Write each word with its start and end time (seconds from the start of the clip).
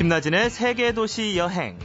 김나진의 0.00 0.48
세계도시 0.48 1.36
여행. 1.36 1.78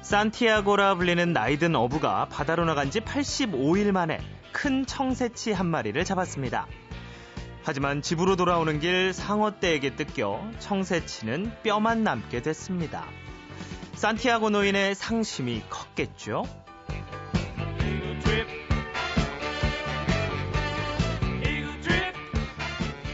산티아고라 0.00 0.94
불리는 0.94 1.34
나이든 1.34 1.76
어부가 1.76 2.24
바다로 2.30 2.64
나간 2.64 2.90
지 2.90 3.00
85일 3.00 3.92
만에 3.92 4.18
큰 4.52 4.86
청새치 4.86 5.52
한 5.52 5.66
마리를 5.66 6.02
잡았습니다. 6.06 6.66
하지만 7.64 8.00
집으로 8.00 8.34
돌아오는 8.34 8.80
길 8.80 9.12
상어떼에게 9.12 9.96
뜯겨 9.96 10.50
청새치는 10.58 11.52
뼈만 11.62 12.04
남게 12.04 12.40
됐습니다. 12.40 13.04
산티아고 13.96 14.48
노인의 14.48 14.94
상심이 14.94 15.64
컸겠죠? 15.68 16.44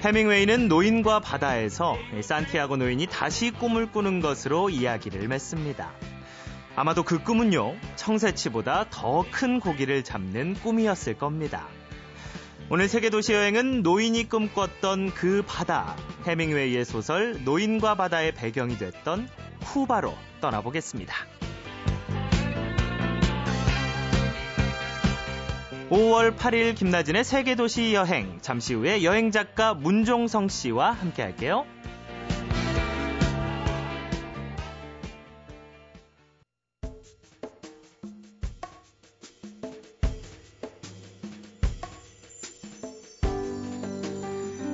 해밍웨이는 0.04 0.68
노인과 0.68 1.20
바다에서 1.20 1.96
산티아고 2.20 2.76
노인이 2.76 3.06
다시 3.06 3.50
꿈을 3.50 3.90
꾸는 3.90 4.20
것으로 4.20 4.68
이야기를 4.68 5.26
맺습니다. 5.28 5.92
아마도 6.76 7.02
그 7.02 7.22
꿈은요, 7.22 7.74
청새치보다 7.96 8.90
더 8.90 9.24
큰 9.30 9.60
고기를 9.60 10.04
잡는 10.04 10.54
꿈이었을 10.56 11.16
겁니다. 11.16 11.66
오늘 12.68 12.86
세계도시 12.86 13.32
여행은 13.32 13.82
노인이 13.82 14.28
꿈꿨던 14.28 15.14
그 15.14 15.42
바다, 15.46 15.96
해밍웨이의 16.26 16.84
소설 16.84 17.42
노인과 17.42 17.94
바다의 17.94 18.32
배경이 18.34 18.76
됐던 18.76 19.26
쿠바로 19.60 20.12
떠나보겠습니다. 20.42 21.14
5월 25.90 26.34
8일 26.34 26.74
김나진의 26.74 27.24
세계도시 27.24 27.92
여행. 27.92 28.38
잠시 28.40 28.72
후에 28.72 29.04
여행 29.04 29.30
작가 29.30 29.74
문종성 29.74 30.48
씨와 30.48 30.92
함께 30.92 31.20
할게요. 31.22 31.66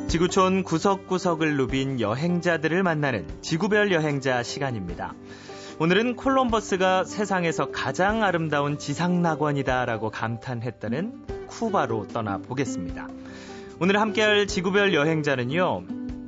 지구촌 0.06 0.64
구석구석을 0.64 1.56
누빈 1.56 2.00
여행자들을 2.00 2.82
만나는 2.82 3.26
지구별 3.42 3.92
여행자 3.92 4.42
시간입니다. 4.42 5.14
오늘은 5.82 6.16
콜럼버스가 6.16 7.04
세상에서 7.04 7.70
가장 7.70 8.22
아름다운 8.22 8.76
지상낙원이다라고 8.76 10.10
감탄했다는 10.10 11.46
쿠바로 11.46 12.06
떠나보겠습니다. 12.06 13.08
오늘 13.80 13.98
함께할 13.98 14.46
지구별 14.46 14.92
여행자는요, 14.92 15.84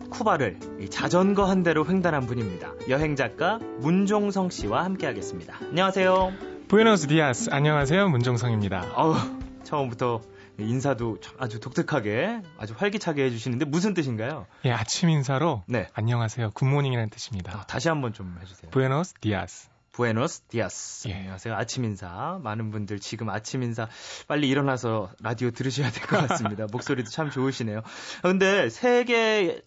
쿠바를 0.09 0.59
자전거 0.89 1.45
한 1.45 1.63
대로 1.63 1.87
횡단한 1.87 2.25
분입니다. 2.25 2.73
여행작가 2.89 3.59
문종성 3.81 4.49
씨와 4.49 4.87
함께하겠습니다. 4.87 5.59
안녕하세요. 5.69 6.33
Buenos 6.69 7.09
días. 7.09 7.51
안녕하세요. 7.53 8.09
문종성입니다. 8.09 8.87
어우, 8.97 9.17
처음부터 9.65 10.23
인사도 10.59 11.19
아주 11.39 11.61
독특하게 11.61 12.43
아주 12.59 12.75
활기차게 12.77 13.25
해주시는데 13.25 13.65
무슨 13.65 13.95
뜻인가요? 13.95 14.47
예, 14.65 14.71
아침 14.71 15.09
인사로 15.11 15.63
네. 15.67 15.89
안녕하세요. 15.95 16.51
good 16.53 16.66
morning이라는 16.66 17.11
뜻입니다. 17.11 17.53
아, 17.59 17.67
다시 17.67 17.89
한번 17.89 18.13
좀 18.13 18.37
해주세요. 18.41 18.71
Buenos 18.71 19.15
días. 19.21 19.69
Buenos 19.93 20.43
días. 20.49 21.09
예. 21.09 21.15
안녕하세요. 21.15 21.55
아침 21.55 21.85
인사. 21.85 22.39
많은 22.43 22.71
분들 22.71 22.99
지금 23.01 23.29
아침 23.31 23.63
인사 23.63 23.89
빨리 24.29 24.49
일어나서 24.49 25.11
라디오 25.21 25.51
들으셔야 25.51 25.91
될 25.91 26.07
것 26.07 26.29
같습니다. 26.29 26.67
목소리도 26.73 27.11
참 27.11 27.31
좋으시네요. 27.31 27.83
근데 28.23 28.69
세계를 28.71 29.63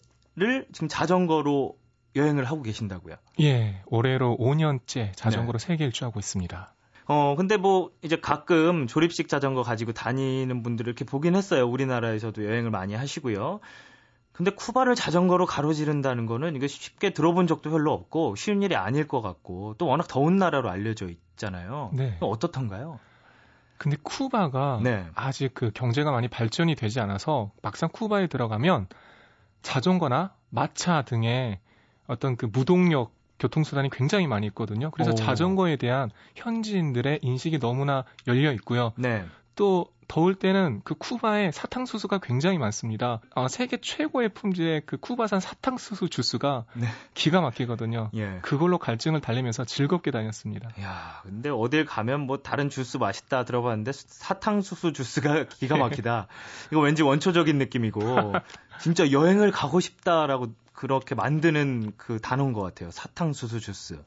지금 0.72 0.88
자전거로 0.88 1.76
여행을 2.16 2.44
하고 2.46 2.62
계신다고요? 2.62 3.16
예, 3.40 3.82
올해로 3.86 4.36
5년째 4.40 5.12
자전거로 5.14 5.58
네. 5.58 5.66
세계 5.66 5.84
일주하고 5.84 6.18
있습니다. 6.18 6.74
어, 7.08 7.36
근데 7.36 7.56
뭐 7.56 7.90
이제 8.02 8.16
가끔 8.16 8.86
조립식 8.86 9.28
자전거 9.28 9.62
가지고 9.62 9.92
다니는 9.92 10.62
분들을 10.62 10.88
이렇게 10.88 11.04
보긴 11.04 11.36
했어요. 11.36 11.66
우리나라에서도 11.68 12.44
여행을 12.44 12.70
많이 12.70 12.94
하시고요. 12.94 13.60
근데 14.32 14.50
쿠바를 14.50 14.94
자전거로 14.94 15.46
가로지른다는 15.46 16.26
거는 16.26 16.56
이거 16.56 16.66
쉽게 16.66 17.14
들어본 17.14 17.46
적도 17.46 17.70
별로 17.70 17.92
없고 17.92 18.34
쉬운 18.36 18.62
일이 18.62 18.76
아닐 18.76 19.08
것 19.08 19.22
같고 19.22 19.76
또 19.78 19.86
워낙 19.86 20.08
더운 20.08 20.36
나라로 20.36 20.68
알려져 20.68 21.08
있잖아요. 21.08 21.90
네. 21.94 22.18
어떻던가요? 22.20 22.98
근데 23.78 23.96
쿠바가 24.02 24.80
네. 24.82 25.06
아직 25.14 25.54
그 25.54 25.70
경제가 25.72 26.10
많이 26.10 26.28
발전이 26.28 26.74
되지 26.74 27.00
않아서 27.00 27.50
막상 27.62 27.88
쿠바에 27.90 28.26
들어가면 28.26 28.88
자전거나 29.62 30.34
마차 30.50 31.02
등의 31.02 31.60
어떤 32.06 32.36
그 32.36 32.46
무동력 32.46 33.15
교통수단이 33.38 33.90
굉장히 33.90 34.26
많이 34.26 34.46
있거든요. 34.48 34.90
그래서 34.90 35.12
오. 35.12 35.14
자전거에 35.14 35.76
대한 35.76 36.10
현지인들의 36.34 37.20
인식이 37.22 37.58
너무나 37.58 38.04
열려 38.26 38.52
있고요. 38.52 38.92
네. 38.96 39.24
또 39.54 39.86
더울 40.08 40.34
때는 40.34 40.82
그 40.84 40.94
쿠바에 40.94 41.50
사탕수수가 41.50 42.18
굉장히 42.18 42.58
많습니다. 42.58 43.20
아, 43.34 43.48
세계 43.48 43.78
최고의 43.78 44.28
품질의 44.30 44.82
그 44.86 44.96
쿠바산 44.98 45.40
사탕수수 45.40 46.08
주스가 46.08 46.64
네. 46.74 46.86
기가 47.14 47.40
막히거든요. 47.40 48.10
예. 48.14 48.38
그걸로 48.42 48.78
갈증을 48.78 49.20
달래면서 49.20 49.64
즐겁게 49.64 50.10
다녔습니다. 50.10 50.70
야, 50.80 51.20
근데 51.24 51.50
어딜 51.50 51.84
가면 51.84 52.20
뭐 52.20 52.38
다른 52.38 52.70
주스 52.70 52.98
맛있다 52.98 53.44
들어봤는데 53.44 53.92
사탕수수 53.92 54.92
주스가 54.92 55.46
기가 55.58 55.76
막히다. 55.76 56.28
이거 56.70 56.80
왠지 56.80 57.02
원초적인 57.02 57.58
느낌이고 57.58 58.00
진짜 58.80 59.10
여행을 59.10 59.50
가고 59.50 59.80
싶다라고 59.80 60.54
그렇게 60.76 61.14
만드는 61.14 61.92
그 61.96 62.20
단어인 62.20 62.52
것 62.52 62.60
같아요. 62.62 62.90
사탕수수 62.90 63.60
주스. 63.60 64.00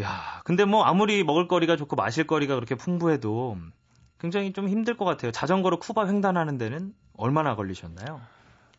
야, 0.00 0.40
근데 0.44 0.64
뭐 0.64 0.84
아무리 0.84 1.22
먹을 1.24 1.46
거리가 1.48 1.76
좋고 1.76 1.96
마실 1.96 2.26
거리가 2.26 2.54
그렇게 2.54 2.74
풍부해도 2.74 3.56
굉장히 4.18 4.52
좀 4.52 4.68
힘들 4.68 4.96
것 4.96 5.04
같아요. 5.04 5.30
자전거로 5.32 5.78
쿠바 5.78 6.06
횡단하는 6.06 6.58
데는 6.58 6.94
얼마나 7.16 7.54
걸리셨나요? 7.54 8.20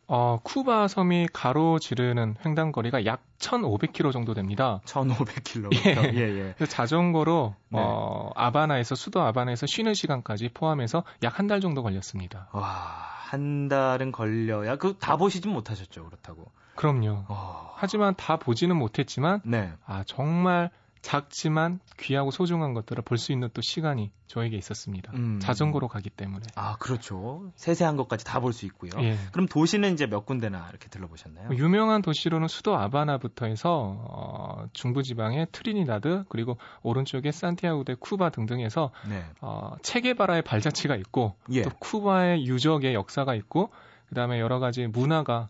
어, 0.08 0.40
쿠바 0.44 0.88
섬이 0.88 1.30
가로지르는 1.34 2.36
횡단거리가 2.46 3.06
약 3.06 3.24
1,500km 3.40 4.12
정도 4.12 4.34
됩니다. 4.34 4.82
1,500km. 4.86 5.70
예, 6.14 6.14
예, 6.14 6.56
예. 6.60 6.66
자전거로 6.66 7.56
네. 7.70 7.80
어, 7.82 8.30
아바나에서 8.36 8.94
수도 8.96 9.22
아바나에서 9.22 9.66
쉬는 9.66 9.94
시간까지 9.96 10.50
포함해서 10.54 11.04
약 11.24 11.40
한 11.40 11.48
달 11.48 11.60
정도 11.60 11.82
걸렸습니다. 11.82 12.50
와, 12.52 12.64
한 12.64 13.68
달은 13.68 14.12
걸려야 14.12 14.76
그 14.78 14.98
다 15.00 15.18
보시진 15.18 15.52
못하셨죠, 15.52 16.06
그렇다고. 16.06 16.52
그럼요. 16.76 17.26
어... 17.28 17.74
하지만 17.76 18.16
다 18.16 18.38
보지는 18.38 18.76
못했지만 18.78 19.42
네. 19.44 19.72
아 19.86 20.04
정말 20.06 20.70
작지만 21.02 21.80
귀하고 22.00 22.32
소중한 22.32 22.74
것들을 22.74 23.04
볼 23.04 23.20
수 23.20 23.32
있는 23.32 23.50
또 23.54 23.62
시간이 23.62 24.12
저에게 24.26 24.58
있었습니다. 24.58 25.12
음. 25.14 25.40
자전거로 25.40 25.88
가기 25.88 26.10
때문에. 26.10 26.48
아, 26.56 26.78
그렇죠. 26.78 27.52
세세한 27.56 27.96
것까지 27.96 28.26
다 28.26 28.40
볼 28.40 28.54
수 28.54 28.66
있고요. 28.66 28.90
예. 29.02 29.16
그럼 29.32 29.48
도시는 29.48 29.94
이제 29.94 30.08
몇 30.08 30.26
군데나 30.26 30.68
이렇게 30.72 30.90
들러보셨나요? 30.90 31.50
유명한 31.58 32.02
도시로는 32.02 32.48
수도 32.48 32.76
아바나부터 32.76 33.46
해서 33.46 33.98
어, 34.10 34.66
중부지방의 34.74 35.48
트리니다드 35.52 36.24
그리고 36.28 36.58
오른쪽에 36.82 37.32
산티아고 37.32 37.83
데 37.83 37.96
쿠바 38.00 38.32
등등해서 38.32 38.90
네. 39.08 39.24
어, 39.42 39.76
체게바라의 39.84 40.42
발자취가 40.42 40.96
있고 40.96 41.36
예. 41.52 41.62
또 41.62 41.70
쿠바의 41.70 42.48
유적의 42.48 42.96
역사가 42.96 43.36
있고 43.36 43.70
그다음에 44.10 44.40
여러 44.40 44.58
가지 44.58 44.88
문화가 44.88 45.36
아, 45.44 45.50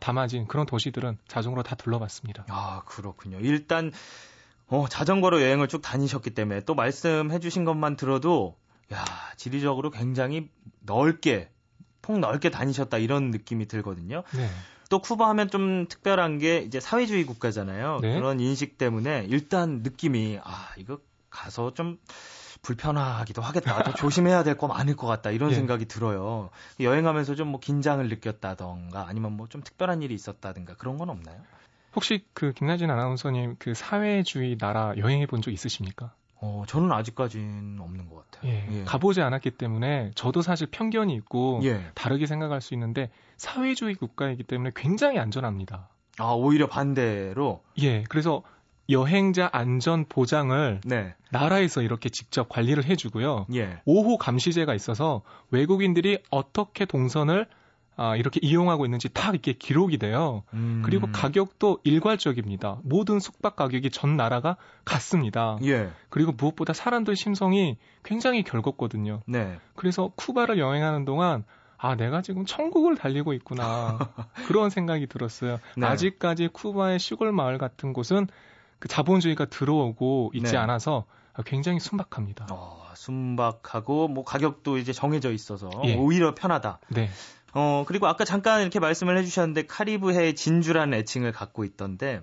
담아진 0.00 0.46
그런 0.46 0.66
도시들은 0.66 1.18
자전거로 1.28 1.62
다 1.62 1.74
둘러봤습니다. 1.76 2.46
아, 2.48 2.82
그렇군요. 2.86 3.38
일단 3.40 3.92
어, 4.68 4.86
자전거로 4.88 5.42
여행을 5.42 5.68
쭉 5.68 5.80
다니셨기 5.80 6.30
때문에 6.30 6.60
또 6.60 6.74
말씀해 6.74 7.38
주신 7.38 7.64
것만 7.64 7.96
들어도 7.96 8.56
야, 8.92 9.04
지리적으로 9.36 9.90
굉장히 9.90 10.48
넓게 10.80 11.50
폭 12.02 12.18
넓게 12.18 12.50
다니셨다 12.50 12.98
이런 12.98 13.30
느낌이 13.30 13.66
들거든요. 13.66 14.22
네. 14.34 14.48
또 14.88 15.00
쿠바 15.00 15.28
하면 15.30 15.50
좀 15.50 15.86
특별한 15.88 16.38
게 16.38 16.58
이제 16.58 16.78
사회주의 16.78 17.24
국가잖아요. 17.24 17.98
네. 18.00 18.14
그런 18.14 18.38
인식 18.38 18.78
때문에 18.78 19.26
일단 19.28 19.80
느낌이 19.82 20.38
아, 20.42 20.68
이거 20.76 20.98
가서 21.30 21.74
좀 21.74 21.98
불편하기도 22.62 23.42
하겠다. 23.42 23.82
더 23.82 23.92
조심해야 23.94 24.42
될 24.42 24.56
거 24.56 24.66
많을 24.68 24.96
것 24.96 25.06
같다. 25.06 25.30
이런 25.30 25.50
예. 25.50 25.54
생각이 25.54 25.86
들어요. 25.86 26.50
여행하면서 26.80 27.34
좀 27.34 27.46
뭐 27.46 27.60
긴장을 27.60 28.06
느꼈다던가 28.08 29.06
아니면 29.08 29.36
뭐 29.36 29.46
좀 29.48 29.62
특별한 29.62 30.02
일이 30.02 30.14
있었다든가 30.14 30.74
그런 30.76 30.98
건 30.98 31.10
없나요? 31.10 31.36
혹시 31.94 32.24
그 32.34 32.52
김나진 32.52 32.90
아나운서님 32.90 33.56
그 33.58 33.74
사회주의 33.74 34.58
나라 34.58 34.92
여행해 34.96 35.26
본 35.26 35.40
적 35.40 35.50
있으십니까? 35.52 36.12
어, 36.38 36.64
저는 36.66 36.92
아직까지는 36.92 37.80
없는 37.80 38.08
것 38.10 38.30
같아요. 38.30 38.52
예, 38.52 38.66
예. 38.80 38.84
가보지 38.84 39.22
않았기 39.22 39.52
때문에 39.52 40.10
저도 40.14 40.42
사실 40.42 40.66
편견이 40.66 41.14
있고 41.14 41.60
예. 41.64 41.80
다르게 41.94 42.26
생각할 42.26 42.60
수 42.60 42.74
있는데 42.74 43.10
사회주의 43.38 43.94
국가이기 43.94 44.42
때문에 44.42 44.72
굉장히 44.76 45.18
안전합니다. 45.18 45.88
아, 46.18 46.32
오히려 46.32 46.66
반대로? 46.66 47.62
예, 47.80 48.02
그래서 48.04 48.42
여행자 48.88 49.48
안전 49.52 50.04
보장을 50.08 50.80
네. 50.84 51.14
나라에서 51.30 51.82
이렇게 51.82 52.08
직접 52.08 52.48
관리를 52.48 52.84
해주고요. 52.84 53.46
예. 53.54 53.80
5호 53.86 54.18
감시제가 54.18 54.74
있어서 54.74 55.22
외국인들이 55.50 56.18
어떻게 56.30 56.84
동선을 56.84 57.46
아, 57.98 58.14
이렇게 58.14 58.40
이용하고 58.42 58.84
있는지 58.84 59.08
다 59.08 59.30
이렇게 59.30 59.54
기록이 59.54 59.96
돼요. 59.96 60.42
음. 60.52 60.82
그리고 60.84 61.08
가격도 61.10 61.78
일괄적입니다. 61.82 62.78
모든 62.82 63.18
숙박 63.18 63.56
가격이 63.56 63.90
전 63.90 64.18
나라가 64.18 64.56
같습니다. 64.84 65.58
예. 65.64 65.90
그리고 66.10 66.32
무엇보다 66.32 66.74
사람들 66.74 67.16
심성이 67.16 67.78
굉장히 68.04 68.42
결겁거든요. 68.42 69.22
네. 69.26 69.58
그래서 69.74 70.12
쿠바를 70.14 70.58
여행하는 70.58 71.06
동안 71.06 71.44
아, 71.78 71.94
내가 71.94 72.20
지금 72.20 72.44
천국을 72.44 72.96
달리고 72.96 73.32
있구나. 73.32 73.98
그런 74.46 74.68
생각이 74.70 75.06
들었어요. 75.06 75.58
네. 75.76 75.86
아직까지 75.86 76.48
쿠바의 76.48 76.98
시골 76.98 77.32
마을 77.32 77.56
같은 77.56 77.92
곳은 77.94 78.26
그 78.78 78.88
자본주의가 78.88 79.46
들어오고 79.46 80.32
있지 80.34 80.52
네. 80.52 80.58
않아서 80.58 81.06
굉장히 81.44 81.80
순박합니다. 81.80 82.46
어, 82.50 82.86
순박하고 82.94 84.08
뭐 84.08 84.24
가격도 84.24 84.78
이제 84.78 84.92
정해져 84.92 85.32
있어서 85.32 85.70
예. 85.84 85.96
오히려 85.96 86.34
편하다. 86.34 86.78
네. 86.88 87.10
어, 87.54 87.84
그리고 87.86 88.06
아까 88.06 88.24
잠깐 88.24 88.60
이렇게 88.60 88.80
말씀을 88.80 89.16
해주셨는데 89.18 89.66
카리브해의 89.66 90.34
진주라는 90.34 90.98
애칭을 90.98 91.32
갖고 91.32 91.64
있던데 91.64 92.20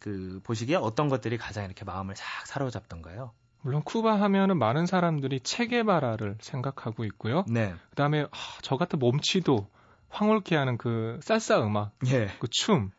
그 0.00 0.40
보시기에 0.44 0.76
어떤 0.76 1.08
것들이 1.08 1.38
가장 1.38 1.64
이렇게 1.64 1.84
마음을 1.84 2.14
싹 2.16 2.46
사로잡던가요? 2.46 3.32
물론 3.62 3.82
쿠바 3.82 4.20
하면은 4.20 4.58
많은 4.58 4.84
사람들이 4.84 5.40
체게바라를 5.40 6.36
생각하고 6.40 7.04
있고요. 7.06 7.44
네. 7.48 7.74
그다음에 7.90 8.24
아, 8.24 8.36
저 8.60 8.76
같은 8.76 8.98
몸치도 8.98 9.66
황홀케 10.10 10.54
하는 10.54 10.76
그 10.76 11.18
쌀쌀 11.22 11.60
음악, 11.60 11.92
예. 12.06 12.28
그 12.38 12.46
춤, 12.50 12.90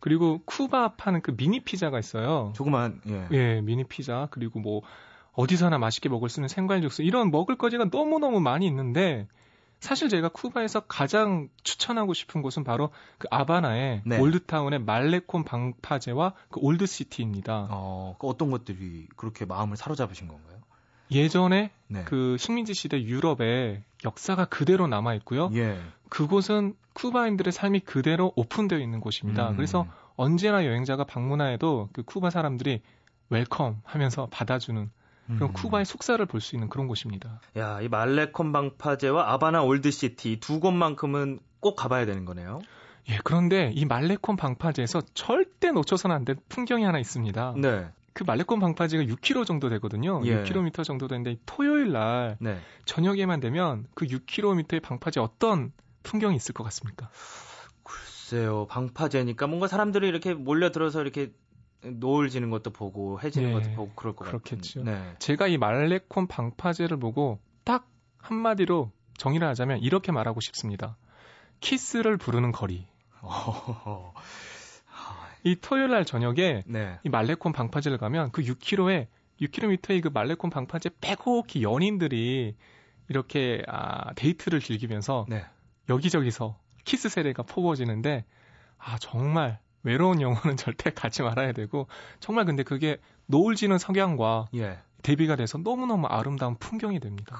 그리고 0.00 0.40
쿠바 0.44 0.94
파는 0.96 1.22
그 1.22 1.36
미니 1.36 1.60
피자가 1.60 1.98
있어요. 1.98 2.52
조그만 2.56 3.00
예. 3.08 3.28
예, 3.32 3.60
미니 3.60 3.84
피자 3.84 4.28
그리고 4.30 4.60
뭐 4.60 4.82
어디서나 5.32 5.78
맛있게 5.78 6.08
먹을 6.08 6.28
수 6.28 6.40
있는 6.40 6.48
생과일 6.48 6.82
육수 6.82 7.02
이런 7.02 7.30
먹을 7.30 7.56
거지가 7.56 7.90
너무 7.90 8.18
너무 8.18 8.40
많이 8.40 8.66
있는데 8.66 9.28
사실 9.80 10.08
제가 10.08 10.28
쿠바에서 10.28 10.80
가장 10.80 11.48
추천하고 11.62 12.12
싶은 12.12 12.42
곳은 12.42 12.64
바로 12.64 12.90
그 13.18 13.28
아바나의 13.30 14.02
네. 14.04 14.18
올드타운의 14.18 14.80
말레콘 14.80 15.44
방파제와 15.44 16.34
그 16.50 16.60
올드시티입니다. 16.60 17.68
어, 17.70 18.16
그 18.18 18.26
어떤 18.26 18.50
것들이 18.50 19.06
그렇게 19.16 19.44
마음을 19.44 19.76
사로잡으신 19.76 20.26
건가요? 20.26 20.58
예전에 21.10 21.70
네. 21.88 22.04
그 22.04 22.36
식민지 22.38 22.74
시대 22.74 23.02
유럽에 23.02 23.82
역사가 24.04 24.44
그대로 24.46 24.86
남아 24.86 25.14
있고요. 25.16 25.50
예. 25.54 25.78
그곳은 26.08 26.74
쿠바인들의 26.92 27.52
삶이 27.52 27.80
그대로 27.80 28.32
오픈되어 28.36 28.78
있는 28.78 29.00
곳입니다. 29.00 29.50
음. 29.50 29.56
그래서 29.56 29.86
언제나 30.16 30.64
여행자가 30.66 31.04
방문하여도 31.04 31.90
그 31.92 32.02
쿠바 32.02 32.30
사람들이 32.30 32.82
welcome 33.30 33.80
하면서 33.84 34.26
받아주는 34.30 34.90
그럼 35.36 35.50
음. 35.50 35.52
쿠바의 35.52 35.84
속살을 35.84 36.24
볼 36.26 36.40
수 36.40 36.56
있는 36.56 36.68
그런 36.68 36.88
곳입니다. 36.88 37.40
야, 37.58 37.80
이 37.82 37.88
말레콘 37.88 38.50
방파제와 38.52 39.32
아바나 39.34 39.62
old 39.62 39.95
city 39.95 40.40
두 40.40 40.58
곳만큼은 40.60 41.38
꼭 41.60 41.76
가봐야 41.76 42.06
되는 42.06 42.24
거네요. 42.24 42.60
예, 43.10 43.18
그런데 43.24 43.70
이 43.74 43.84
말레콘 43.84 44.36
방파제에서 44.36 45.02
절대 45.14 45.70
놓쳐서는 45.70 46.16
안 46.16 46.24
될 46.24 46.36
풍경이 46.48 46.84
하나 46.84 46.98
있습니다. 46.98 47.54
네. 47.58 47.86
그 48.18 48.24
말레콘 48.24 48.58
방파제가 48.58 49.04
6km 49.04 49.46
정도 49.46 49.68
되거든요. 49.68 50.20
예. 50.24 50.42
6km 50.42 50.82
정도 50.82 51.06
되는데 51.06 51.36
토요일 51.46 51.92
날 51.92 52.36
네. 52.40 52.58
저녁에만 52.84 53.38
되면 53.38 53.86
그 53.94 54.06
6km의 54.06 54.82
방파제 54.82 55.20
어떤 55.20 55.72
풍경이 56.02 56.34
있을 56.34 56.52
것 56.52 56.64
같습니까? 56.64 57.10
글쎄요, 57.84 58.66
방파제니까 58.66 59.46
뭔가 59.46 59.68
사람들이 59.68 60.08
이렇게 60.08 60.34
몰려들어서 60.34 61.00
이렇게 61.00 61.32
노을 61.84 62.28
지는 62.28 62.50
것도 62.50 62.70
보고 62.70 63.20
해지는 63.20 63.52
네, 63.52 63.54
것도 63.54 63.70
보고 63.76 63.92
그럴 63.94 64.16
것 64.16 64.24
그렇겠죠. 64.24 64.82
네. 64.82 65.00
제가 65.20 65.46
이 65.46 65.56
말레콘 65.56 66.26
방파제를 66.26 66.96
보고 66.96 67.38
딱 67.62 67.88
한마디로 68.16 68.90
정의를 69.16 69.46
하자면 69.46 69.78
이렇게 69.78 70.10
말하고 70.10 70.40
싶습니다. 70.40 70.96
키스를 71.60 72.16
부르는 72.16 72.50
거리. 72.50 72.88
이 75.44 75.56
토요일 75.60 75.90
날 75.90 76.04
저녁에 76.04 76.64
네. 76.66 76.98
이 77.04 77.08
말레콘 77.08 77.52
방파제를 77.52 77.98
가면 77.98 78.32
그 78.32 78.42
6km에 78.42 79.06
6km의 79.40 80.02
그 80.02 80.08
말레콘 80.08 80.50
방파제 80.50 80.90
빼곡히 81.00 81.62
연인들이 81.62 82.56
이렇게 83.08 83.62
아, 83.68 84.12
데이트를 84.14 84.60
즐기면서 84.60 85.26
네. 85.28 85.44
여기저기서 85.88 86.58
키스 86.84 87.08
세례가 87.08 87.42
퍼부어지는데 87.44 88.24
아 88.78 88.98
정말 88.98 89.58
외로운 89.82 90.20
영혼은 90.20 90.56
절대 90.58 90.90
가지 90.90 91.22
말아야 91.22 91.52
되고 91.52 91.86
정말 92.20 92.44
근데 92.44 92.62
그게 92.62 92.98
노을 93.26 93.54
지는 93.54 93.78
석양과 93.78 94.48
예. 94.54 94.78
대비가 95.02 95.36
돼서 95.36 95.58
너무너무 95.58 96.06
아름다운 96.06 96.56
풍경이 96.56 97.00
됩니다. 97.00 97.36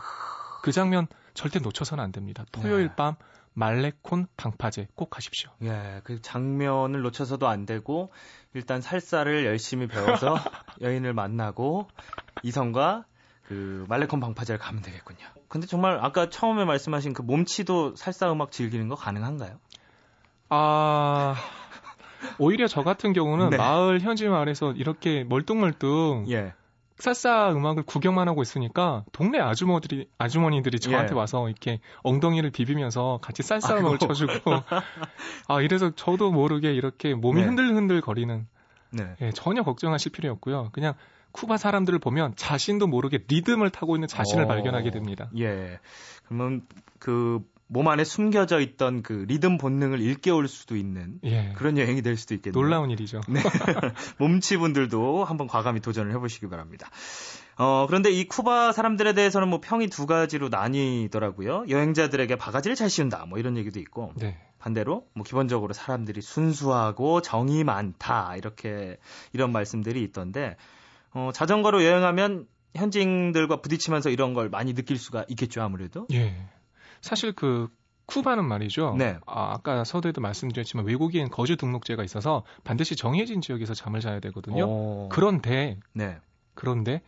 그 0.62 0.72
장면 0.72 1.06
절대 1.34 1.58
놓쳐서는 1.58 2.02
안 2.02 2.12
됩니다. 2.12 2.44
토요일 2.52 2.84
예. 2.84 2.94
밤 2.94 3.16
말레콘 3.54 4.26
방파제 4.36 4.88
꼭 4.94 5.10
가십시오. 5.10 5.50
예, 5.62 6.00
그 6.04 6.20
장면을 6.22 7.02
놓쳐서도 7.02 7.48
안 7.48 7.66
되고 7.66 8.12
일단 8.54 8.80
살사를 8.80 9.44
열심히 9.44 9.86
배워서 9.86 10.36
여인을 10.80 11.12
만나고 11.12 11.88
이성과 12.42 13.04
그 13.48 13.84
말레콘 13.88 14.20
방파제를 14.20 14.58
가면 14.58 14.82
되겠군요. 14.82 15.26
근데 15.48 15.66
정말 15.66 15.98
아까 16.02 16.28
처음에 16.28 16.64
말씀하신 16.64 17.14
그 17.14 17.22
몸치도 17.22 17.96
살사 17.96 18.30
음악 18.30 18.52
즐기는 18.52 18.86
거 18.88 18.94
가능한가요? 18.94 19.58
아 20.50 21.34
오히려 22.38 22.66
저 22.66 22.82
같은 22.82 23.12
경우는 23.12 23.50
네. 23.50 23.56
마을 23.56 24.00
현지 24.00 24.28
마을에서 24.28 24.72
이렇게 24.72 25.24
멀뚱멀뚱 25.24 26.26
예. 26.30 26.52
쌀쌀 26.98 27.52
음악을 27.52 27.84
구경만 27.84 28.28
하고 28.28 28.42
있으니까 28.42 29.04
동네 29.12 29.38
아주머니들이 29.38 30.08
아주머니들이 30.18 30.80
저한테 30.80 31.14
예. 31.14 31.18
와서 31.18 31.48
이렇게 31.48 31.80
엉덩이를 32.02 32.50
비비면서 32.50 33.20
같이 33.22 33.42
쌀쌀 33.42 33.78
음악을 33.78 33.98
쳐주고 33.98 34.50
아 35.48 35.60
이래서 35.60 35.94
저도 35.94 36.32
모르게 36.32 36.72
이렇게 36.74 37.14
몸이 37.14 37.40
네. 37.40 37.46
흔들흔들 37.46 38.00
거리는 38.00 38.46
네. 38.90 39.16
예, 39.20 39.30
전혀 39.32 39.62
걱정하실 39.62 40.12
필요 40.12 40.30
없고요. 40.32 40.70
그냥 40.72 40.94
쿠바 41.32 41.56
사람들을 41.56 41.98
보면 41.98 42.34
자신도 42.36 42.86
모르게 42.86 43.24
리듬을 43.28 43.70
타고 43.70 43.96
있는 43.96 44.08
자신을 44.08 44.44
어, 44.44 44.46
발견하게 44.48 44.90
됩니다. 44.90 45.30
예. 45.38 45.78
그러면 46.24 46.62
그 46.98 47.40
몸 47.68 47.86
안에 47.88 48.02
숨겨져 48.04 48.60
있던 48.60 49.02
그 49.02 49.12
리듬 49.28 49.58
본능을 49.58 50.00
일깨울 50.00 50.48
수도 50.48 50.74
있는 50.74 51.20
예. 51.24 51.52
그런 51.54 51.76
여행이 51.76 52.02
될 52.02 52.16
수도 52.16 52.34
있겠네요. 52.34 52.60
놀라운 52.60 52.90
일이죠. 52.90 53.20
네. 53.28 53.40
몸치분들도 54.18 55.24
한번 55.24 55.46
과감히 55.46 55.80
도전을 55.80 56.12
해보시기 56.14 56.48
바랍니다. 56.48 56.88
어, 57.58 57.86
그런데 57.86 58.10
이 58.10 58.26
쿠바 58.26 58.72
사람들에 58.72 59.12
대해서는 59.12 59.48
뭐 59.48 59.60
평이 59.60 59.88
두 59.88 60.06
가지로 60.06 60.48
나뉘더라고요. 60.48 61.64
여행자들에게 61.68 62.36
바가지를 62.36 62.76
잘 62.76 62.88
씌운다, 62.88 63.26
뭐 63.26 63.38
이런 63.38 63.56
얘기도 63.56 63.80
있고. 63.80 64.12
네. 64.16 64.38
반대로 64.60 65.06
뭐 65.14 65.24
기본적으로 65.24 65.72
사람들이 65.72 66.20
순수하고 66.20 67.20
정이 67.20 67.64
많다, 67.64 68.36
이렇게 68.36 68.96
이런 69.32 69.52
말씀들이 69.52 70.02
있던데, 70.04 70.56
어, 71.12 71.30
자전거로 71.34 71.84
여행하면 71.84 72.46
현지인들과 72.76 73.60
부딪히면서 73.60 74.10
이런 74.10 74.34
걸 74.34 74.48
많이 74.48 74.74
느낄 74.74 74.96
수가 74.96 75.24
있겠죠, 75.28 75.60
아무래도. 75.62 76.06
예. 76.12 76.36
사실 77.00 77.32
그 77.32 77.68
쿠바는 78.06 78.44
말이죠. 78.46 78.94
네. 78.96 79.18
아, 79.26 79.52
아까 79.52 79.84
서두에도 79.84 80.20
말씀드렸지만 80.22 80.86
외국인 80.86 81.28
거주 81.28 81.56
등록제가 81.56 82.02
있어서 82.04 82.42
반드시 82.64 82.96
정해진 82.96 83.42
지역에서 83.42 83.74
잠을 83.74 84.00
자야 84.00 84.18
되거든요. 84.20 84.64
오. 84.64 85.08
그런데 85.10 85.78
네. 85.92 86.18
그런데 86.54 87.02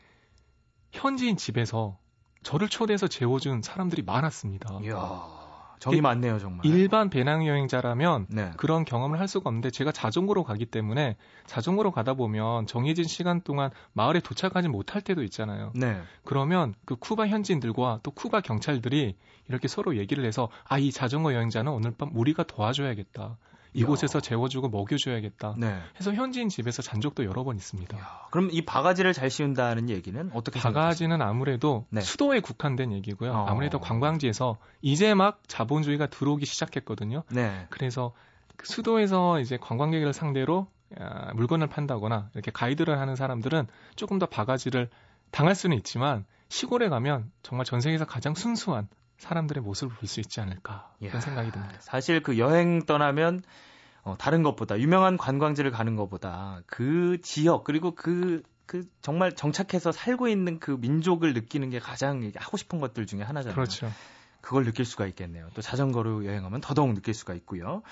현지인 0.92 1.36
집에서 1.36 1.98
저를 2.42 2.68
초대해서 2.68 3.08
재워준 3.08 3.62
사람들이 3.62 4.02
많았습니다. 4.02 4.80
이야. 4.82 5.39
정이 5.80 6.02
많네요, 6.02 6.38
정말. 6.38 6.64
일반 6.66 7.08
배낭 7.08 7.46
여행자라면 7.46 8.26
네. 8.28 8.52
그런 8.58 8.84
경험을 8.84 9.18
할 9.18 9.26
수가 9.26 9.48
없는데 9.48 9.70
제가 9.70 9.90
자전거로 9.92 10.44
가기 10.44 10.66
때문에 10.66 11.16
자전거로 11.46 11.90
가다 11.90 12.14
보면 12.14 12.66
정해진 12.66 13.04
시간 13.06 13.40
동안 13.40 13.70
마을에 13.94 14.20
도착하지 14.20 14.68
못할 14.68 15.00
때도 15.00 15.22
있잖아요. 15.24 15.72
네. 15.74 15.98
그러면 16.24 16.74
그 16.84 16.96
쿠바 16.96 17.28
현지인들과 17.28 18.00
또 18.02 18.10
쿠바 18.10 18.42
경찰들이 18.42 19.16
이렇게 19.48 19.68
서로 19.68 19.96
얘기를 19.96 20.24
해서 20.24 20.50
아, 20.64 20.78
이 20.78 20.92
자전거 20.92 21.32
여행자는 21.34 21.72
오늘 21.72 21.92
밤 21.92 22.10
우리가 22.14 22.42
도와줘야겠다. 22.42 23.38
이곳에서 23.72 24.18
야. 24.18 24.20
재워주고 24.20 24.68
먹여줘야겠다. 24.68 25.54
네. 25.58 25.78
해서 25.98 26.12
현지인 26.12 26.48
집에서 26.48 26.82
잔 26.82 27.00
적도 27.00 27.24
여러 27.24 27.44
번 27.44 27.56
있습니다. 27.56 27.98
야. 27.98 28.26
그럼 28.30 28.48
이 28.52 28.62
바가지를 28.62 29.12
잘 29.12 29.30
씌운다는 29.30 29.88
얘기는 29.90 30.30
어떻게 30.34 30.58
바가지는? 30.60 31.22
아무래도 31.22 31.86
네. 31.90 32.00
수도에 32.00 32.40
국한된 32.40 32.92
얘기고요. 32.92 33.32
어. 33.32 33.46
아무래도 33.46 33.78
관광지에서 33.78 34.58
이제 34.82 35.14
막 35.14 35.40
자본주의가 35.46 36.06
들어오기 36.06 36.46
시작했거든요. 36.46 37.22
네. 37.30 37.66
그래서 37.70 38.12
그 38.56 38.66
수도에서 38.66 39.40
이제 39.40 39.56
관광객을 39.56 40.12
상대로 40.12 40.66
아, 40.98 41.32
물건을 41.34 41.68
판다거나 41.68 42.30
이렇게 42.34 42.50
가이드를 42.50 42.98
하는 42.98 43.14
사람들은 43.14 43.68
조금 43.94 44.18
더 44.18 44.26
바가지를 44.26 44.88
당할 45.30 45.54
수는 45.54 45.76
있지만 45.78 46.24
시골에 46.48 46.88
가면 46.88 47.30
정말 47.42 47.64
전 47.64 47.80
세계에서 47.80 48.04
가장 48.04 48.34
순수한 48.34 48.88
사람들의 49.20 49.62
모습을 49.62 49.94
볼 49.94 50.08
수 50.08 50.20
있지 50.20 50.40
않을까 50.40 50.92
그런 50.98 51.14
야, 51.14 51.20
생각이 51.20 51.52
듭니다. 51.52 51.76
사실 51.80 52.22
그 52.22 52.38
여행 52.38 52.84
떠나면 52.84 53.42
어, 54.02 54.16
다른 54.18 54.42
것보다 54.42 54.78
유명한 54.80 55.16
관광지를 55.16 55.70
가는 55.70 55.94
것보다 55.94 56.62
그 56.66 57.18
지역 57.22 57.64
그리고 57.64 57.94
그, 57.94 58.42
그 58.66 58.82
정말 59.02 59.34
정착해서 59.36 59.92
살고 59.92 60.28
있는 60.28 60.58
그 60.58 60.72
민족을 60.72 61.34
느끼는 61.34 61.70
게 61.70 61.78
가장 61.78 62.32
하고 62.36 62.56
싶은 62.56 62.80
것들 62.80 63.06
중에 63.06 63.22
하나잖아요. 63.22 63.54
그렇죠. 63.54 63.90
그걸 64.40 64.64
느낄 64.64 64.86
수가 64.86 65.06
있겠네요. 65.06 65.50
또 65.54 65.60
자전거로 65.60 66.24
여행하면 66.24 66.62
더더욱 66.62 66.94
느낄 66.94 67.12
수가 67.12 67.34
있고요. 67.34 67.82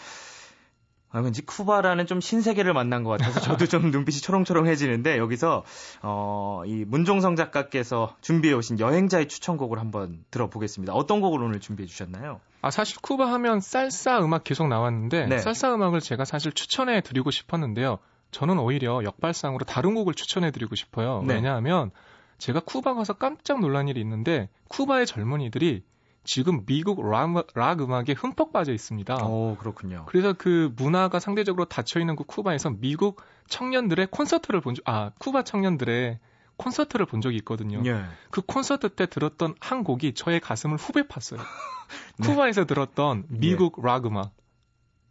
아, 1.11 1.21
왠지 1.21 1.45
쿠바라는 1.45 2.07
좀 2.07 2.21
신세계를 2.21 2.75
만난 2.75 3.03
것 3.03 3.11
같아서 3.11 3.41
저도 3.41 3.67
좀 3.67 3.91
눈빛이 3.91 4.21
초롱초롱해지는데 4.21 5.17
여기서 5.19 5.65
어, 6.03 6.63
이 6.67 6.85
문종성 6.87 7.37
작가께서 7.37 8.15
준비해 8.21 8.55
오신 8.55 8.79
여행자의 8.79 9.29
추천곡을 9.29 9.79
한번 9.79 10.25
들어보겠습니다. 10.31 10.93
어떤 10.93 11.21
곡을 11.21 11.43
오늘 11.43 11.61
준비해 11.61 11.87
주셨나요? 11.87 12.41
아 12.61 12.71
사실 12.71 12.99
쿠바 13.01 13.33
하면 13.33 13.61
쌀사 13.61 14.21
음악 14.21 14.45
계속 14.45 14.69
나왔는데 14.69 15.27
네. 15.27 15.39
쌀사 15.39 15.75
음악을 15.75 16.01
제가 16.01 16.25
사실 16.25 16.53
추천해 16.53 17.01
드리고 17.01 17.31
싶었는데요. 17.31 17.99
저는 18.31 18.59
오히려 18.59 19.03
역발상으로 19.05 19.65
다른 19.65 19.95
곡을 19.95 20.13
추천해 20.15 20.51
드리고 20.51 20.75
싶어요. 20.75 21.23
네. 21.27 21.35
왜냐하면 21.35 21.91
제가 22.37 22.61
쿠바 22.61 22.95
가서 22.95 23.15
깜짝 23.15 23.61
놀란 23.61 23.89
일이 23.89 24.01
있는데 24.01 24.49
쿠바의 24.69 25.07
젊은이들이 25.07 25.83
지금 26.25 26.65
미국 26.67 27.03
락, 27.09 27.47
락 27.55 27.81
음악에 27.81 28.13
흠뻑 28.13 28.53
빠져 28.53 28.73
있습니다. 28.73 29.25
오, 29.25 29.57
그렇군요. 29.57 30.05
그래서 30.07 30.35
그 30.37 30.73
문화가 30.77 31.21
상대적으로 31.21 31.65
닫혀 31.65 32.01
있는 32.01 32.17
그 32.17 32.25
쿠바에서 32.25 32.71
미국 32.79 33.23
청년들의 33.49 34.09
콘서트를 34.11 34.61
본 34.61 34.75
적, 34.75 34.83
아, 34.87 35.11
쿠바 35.19 35.45
청년들의 35.45 36.19
콘서트를 36.59 37.07
본 37.07 37.21
적이 37.21 37.37
있거든요. 37.39 37.83
예. 37.87 38.05
그 38.31 38.43
콘서트 38.43 38.91
때 38.91 39.07
들었던 39.07 39.55
한 39.61 39.85
곡이 39.85 40.15
저의 40.15 40.41
가슴을 40.41 40.77
후벼 40.77 41.03
팠어요. 41.03 41.39
네. 42.19 42.27
쿠바에서 42.27 42.67
들었던 42.67 43.25
미국 43.29 43.77
예. 43.79 43.87
락 43.87 44.07
음악. 44.07 44.33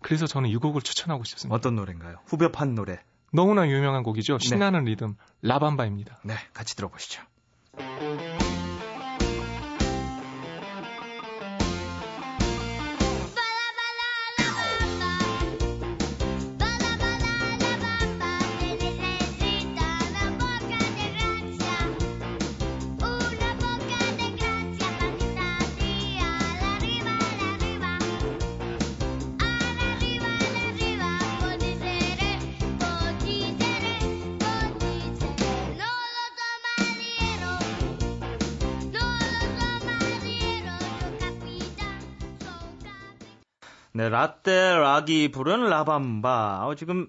그래서 0.01 0.27
저는 0.27 0.49
이 0.49 0.55
곡을 0.57 0.81
추천하고 0.81 1.23
싶습니다. 1.23 1.55
어떤 1.55 1.75
노래인가요? 1.75 2.17
후벼 2.25 2.51
판 2.51 2.75
노래. 2.75 2.99
너무나 3.33 3.67
유명한 3.67 4.03
곡이죠. 4.03 4.37
네. 4.37 4.47
신나는 4.47 4.83
네. 4.83 4.91
리듬 4.91 5.15
라밤바입니다. 5.41 6.19
네, 6.23 6.35
같이 6.53 6.75
들어보시죠. 6.75 7.21
네, 43.97 44.09
라떼 44.09 44.75
락이 44.75 45.31
부른 45.31 45.71
라밤바. 45.71 46.67
어, 46.67 46.75
지금 46.75 47.07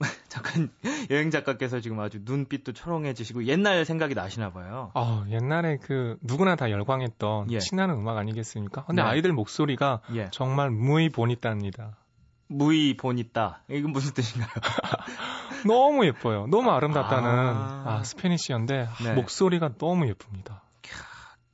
잠깐 0.28 0.70
여행 1.10 1.30
작가께서 1.30 1.80
지금 1.80 2.00
아주 2.00 2.20
눈빛도 2.22 2.72
초롱해지시고 2.72 3.44
옛날 3.44 3.84
생각이 3.84 4.14
나시나 4.14 4.50
봐요. 4.50 4.92
아, 4.94 5.26
옛날에 5.28 5.76
그 5.76 6.16
누구나 6.22 6.56
다 6.56 6.70
열광했던 6.70 7.50
예. 7.50 7.60
신나는 7.60 7.96
음악 7.96 8.16
아니겠습니까? 8.16 8.86
근데 8.86 9.02
네. 9.02 9.08
아이들 9.08 9.34
목소리가 9.34 10.00
예. 10.14 10.28
정말 10.30 10.70
무의 10.70 11.10
보니따입니다. 11.10 11.98
무의 12.46 12.96
보니따. 12.96 13.60
이건 13.68 13.92
무슨 13.92 14.14
뜻인가요? 14.14 14.48
너무 15.68 16.06
예뻐요. 16.06 16.46
너무 16.46 16.70
아름답다는 16.70 17.28
아, 17.28 17.82
아 17.84 18.04
스페니쉬인데 18.04 18.88
네. 19.04 19.12
목소리가 19.12 19.72
너무 19.76 20.08
예쁩니다. 20.08 20.62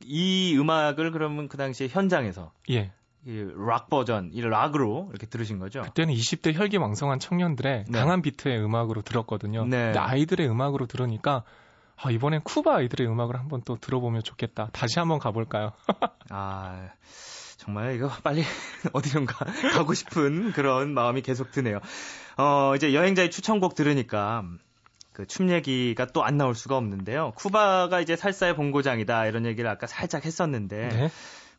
이 0.05 0.57
음악을 0.57 1.11
그러면 1.11 1.49
그 1.49 1.57
당시에 1.57 1.89
현장에서 1.89 2.53
예. 2.71 2.93
이락 3.25 3.89
버전, 3.89 4.31
이 4.33 4.41
락으로 4.41 5.09
이렇게 5.11 5.27
들으신 5.27 5.59
거죠? 5.59 5.83
그때는 5.83 6.13
20대 6.15 6.55
혈기 6.55 6.77
왕성한 6.77 7.19
청년들의 7.21 7.85
네. 7.89 7.99
강한 7.99 8.21
비트의 8.23 8.59
음악으로 8.65 9.03
들었거든요. 9.03 9.65
네. 9.65 9.85
근데 9.87 9.99
아이들의 9.99 10.49
음악으로 10.49 10.87
들으니까 10.87 11.45
아, 11.97 12.11
이번엔 12.11 12.43
쿠바 12.43 12.77
아이들의 12.77 13.07
음악을 13.07 13.39
한번 13.39 13.63
또 13.65 13.77
들어보면 13.77 14.23
좋겠다. 14.25 14.71
다시 14.73 14.99
한번 14.99 15.21
가볼까요? 15.21 15.73
아, 16.31 16.89
정말 17.59 17.95
이거 17.95 18.09
빨리 18.25 18.43
어디론가 18.93 19.45
가고 19.73 19.95
싶은 19.95 20.51
그런 20.53 20.93
마음이 20.95 21.23
계속 21.23 21.53
드네요. 21.53 21.79
어, 22.39 22.75
이제 22.75 22.93
여행자의 22.93 23.31
추천곡 23.31 23.77
들으니까 23.77 24.45
그 25.13 25.27
춤 25.27 25.51
얘기가 25.51 26.07
또 26.07 26.25
안 26.25 26.39
나올 26.39 26.55
수가 26.55 26.77
없는데요. 26.77 27.33
쿠바가 27.37 28.01
이제 28.01 28.17
살사의 28.17 28.57
본고장이다 28.57 29.27
이런 29.27 29.45
얘기를 29.47 29.69
아까 29.71 29.87
살짝 29.87 30.25
했었는데 30.25 30.89
네? 30.89 31.11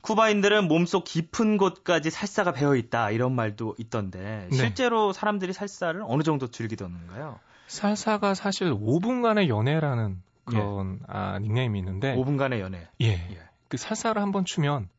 쿠바인들은 0.03 0.67
몸속 0.67 1.05
깊은 1.05 1.57
곳까지 1.57 2.11
살사가 2.11 2.51
배어 2.51 2.75
있다 2.75 3.09
이런 3.11 3.33
말도 3.33 3.75
있던데 3.79 4.47
네. 4.51 4.55
실제로 4.55 5.13
사람들이 5.13 5.53
살사를 5.53 6.01
어느 6.05 6.23
정도 6.23 6.51
즐기던가요? 6.51 7.39
살사가 7.67 8.33
사실 8.33 8.73
5분간의 8.73 9.47
연애라는 9.47 10.21
그런 10.43 10.99
예. 11.01 11.05
아, 11.07 11.39
닉네임이 11.39 11.79
있는데 11.79 12.15
5분간의 12.17 12.59
연애. 12.59 12.85
예. 13.01 13.07
예. 13.07 13.39
그 13.69 13.77
살사를 13.77 14.21
한번 14.21 14.43
추면 14.43 14.89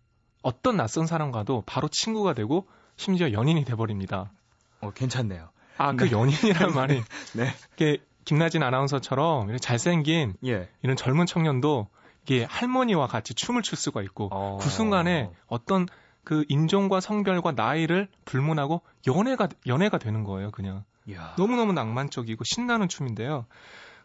어떤 0.43 0.79
낯선 0.79 1.07
사람과도 1.07 1.65
바로 1.67 1.89
친구가 1.89 2.33
되고 2.33 2.67
심지어 2.97 3.31
연인이 3.33 3.63
돼 3.67 3.75
버립니다. 3.75 4.33
어, 4.81 4.91
괜찮네요. 4.91 5.51
아, 5.77 5.93
그 5.93 6.05
네. 6.05 6.13
연인이란 6.13 6.75
말이 6.75 7.03
네. 7.37 7.51
이게 7.75 7.99
김나진 8.25 8.63
아나운서처럼 8.63 9.55
잘생긴 9.59 10.33
예. 10.47 10.71
이런 10.83 10.97
젊은 10.97 11.27
청년도 11.27 11.89
이게 12.25 12.45
할머니와 12.45 13.07
같이 13.07 13.35
춤을 13.35 13.63
출 13.63 13.77
수가 13.77 14.03
있고 14.03 14.29
어. 14.33 14.59
그 14.61 14.69
순간에 14.71 15.31
어떤 15.47 15.87
그 16.25 16.45
인종과 16.49 17.01
성별과 17.01 17.53
나이를 17.53 18.09
불문하고 18.25 18.81
연애가 19.07 19.49
연애가 19.67 19.99
되는 19.99 20.25
거예요, 20.25 20.51
그냥. 20.51 20.85
야. 21.13 21.35
너무너무 21.37 21.75
낭만적이고 21.75 22.45
신나는 22.45 22.89
춤인데요. 22.89 23.45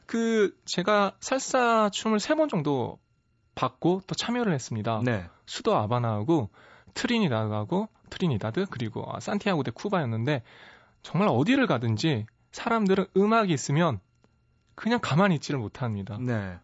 그 0.06 0.54
제가 0.66 1.14
살사 1.22 1.90
춤을 1.94 2.20
세 2.20 2.36
번 2.36 2.50
정도 2.50 3.00
받고 3.56 4.02
또 4.06 4.16
참여를 4.16 4.54
했습니다. 4.54 5.02
네. 5.04 5.26
수도 5.46 5.76
아바나하고 5.78 6.50
트리니다드하고 6.94 7.88
트리니다드 8.10 8.66
그리고 8.70 9.06
산티아고 9.20 9.64
데 9.64 9.72
쿠바였는데 9.72 10.44
정말 11.04 11.30
어디를 11.30 11.68
가든지 11.68 12.26
사람들은 12.52 13.06
음악이 13.16 13.54
있으면 13.54 14.00
그냥 14.76 15.00
가만히 15.02 15.36
있지를 15.36 15.60
못합니다. 15.60 16.18
네. 16.20 16.58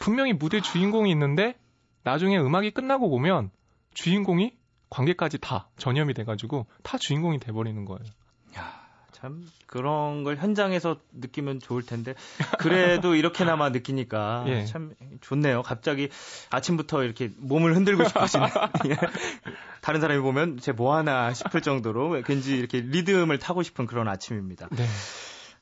분명히 0.00 0.32
무대 0.32 0.60
주인공이 0.60 1.08
있는데 1.12 1.54
나중에 2.02 2.36
음악이 2.38 2.72
끝나고 2.72 3.08
보면 3.08 3.50
주인공이 3.94 4.52
관객까지 4.88 5.38
다 5.38 5.68
전염이 5.76 6.14
돼가지고 6.14 6.66
다 6.82 6.98
주인공이 6.98 7.38
돼버리는 7.38 7.84
거예요. 7.84 8.00
야, 8.56 8.80
참 9.12 9.46
그런 9.66 10.24
걸 10.24 10.36
현장에서 10.36 10.96
느끼면 11.12 11.60
좋을 11.60 11.84
텐데 11.84 12.14
그래도 12.58 13.14
이렇게나마 13.14 13.68
느끼니까 13.68 14.44
예. 14.48 14.64
참 14.64 14.94
좋네요. 15.20 15.62
갑자기 15.62 16.08
아침부터 16.50 17.04
이렇게 17.04 17.30
몸을 17.36 17.76
흔들고 17.76 18.02
싶어지는 18.08 18.46
예. 18.90 18.96
다른 19.82 20.00
사람이 20.00 20.20
보면 20.22 20.58
제 20.58 20.72
뭐 20.72 20.96
하나 20.96 21.32
싶을 21.34 21.60
정도로 21.60 22.22
왠지 22.26 22.56
이렇게 22.56 22.80
리듬을 22.80 23.38
타고 23.38 23.62
싶은 23.62 23.86
그런 23.86 24.08
아침입니다. 24.08 24.68
네. 24.72 24.86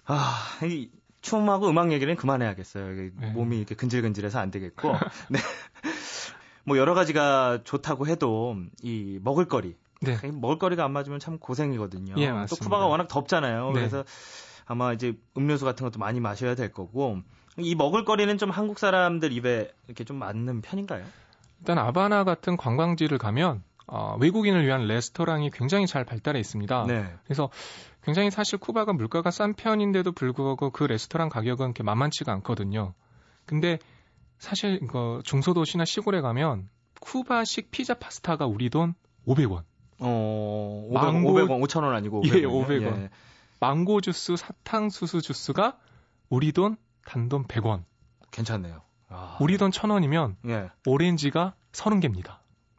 아, 0.06 0.58
이 0.64 0.88
춤하고 1.20 1.68
음악 1.68 1.92
얘기는 1.92 2.14
그만해야겠어요. 2.14 3.10
네. 3.16 3.30
몸이 3.32 3.58
이렇게 3.58 3.74
근질근질해서 3.74 4.38
안 4.38 4.50
되겠고. 4.50 4.92
네. 5.30 5.38
뭐 6.64 6.78
여러 6.78 6.94
가지가 6.94 7.60
좋다고 7.64 8.06
해도 8.06 8.56
이 8.82 9.18
먹을거리. 9.22 9.76
네. 10.00 10.16
먹을거리가 10.30 10.84
안 10.84 10.92
맞으면 10.92 11.18
참 11.18 11.38
고생이거든요. 11.38 12.14
예, 12.18 12.30
또 12.48 12.56
쿠바가 12.56 12.86
워낙 12.86 13.08
덥잖아요. 13.08 13.68
네. 13.68 13.72
그래서 13.72 14.04
아마 14.66 14.92
이제 14.92 15.18
음료수 15.36 15.64
같은 15.64 15.84
것도 15.84 15.98
많이 15.98 16.20
마셔야 16.20 16.54
될 16.54 16.70
거고 16.72 17.18
이 17.56 17.74
먹을거리는 17.74 18.38
좀 18.38 18.50
한국 18.50 18.78
사람들 18.78 19.32
입에 19.32 19.72
이렇게 19.86 20.04
좀 20.04 20.18
맞는 20.18 20.60
편인가요? 20.60 21.04
일단 21.60 21.78
아바나 21.78 22.24
같은 22.24 22.56
관광지를 22.56 23.18
가면 23.18 23.64
어, 23.88 24.16
외국인을 24.20 24.64
위한 24.64 24.86
레스토랑이 24.86 25.50
굉장히 25.50 25.86
잘 25.86 26.04
발달해 26.04 26.38
있습니다. 26.38 26.84
네. 26.86 27.12
그래서 27.24 27.50
굉장히 28.02 28.30
사실 28.30 28.58
쿠바가 28.58 28.92
물가가 28.92 29.30
싼 29.30 29.54
편인데도 29.54 30.12
불구하고 30.12 30.70
그 30.70 30.84
레스토랑 30.84 31.30
가격은 31.30 31.66
이렇게 31.66 31.82
만만치가 31.82 32.32
않거든요. 32.34 32.94
근데 33.46 33.78
사실 34.38 34.86
그 34.86 35.20
중소도시나 35.24 35.84
시골에 35.84 36.20
가면 36.20 36.68
쿠바식 37.00 37.70
피자 37.70 37.94
파스타가 37.94 38.46
우리 38.46 38.70
돈 38.70 38.94
500원. 39.26 39.64
어, 40.00 40.86
500, 40.90 41.02
망고, 41.02 41.32
500원, 41.32 41.66
5,000원 41.66 41.94
아니고 41.94 42.22
500원. 42.22 42.36
예, 42.36 42.42
500원. 42.42 43.02
예. 43.02 43.10
망고 43.60 44.00
주스, 44.00 44.36
사탕수수 44.36 45.22
주스가 45.22 45.78
우리 46.28 46.52
돈 46.52 46.76
단돈 47.06 47.46
100원. 47.46 47.84
괜찮네요. 48.30 48.82
아. 49.08 49.38
우리 49.40 49.56
돈 49.56 49.70
1000원이면 49.70 50.36
예. 50.46 50.70
오렌지가 50.86 51.54
30개입니다. 51.72 52.38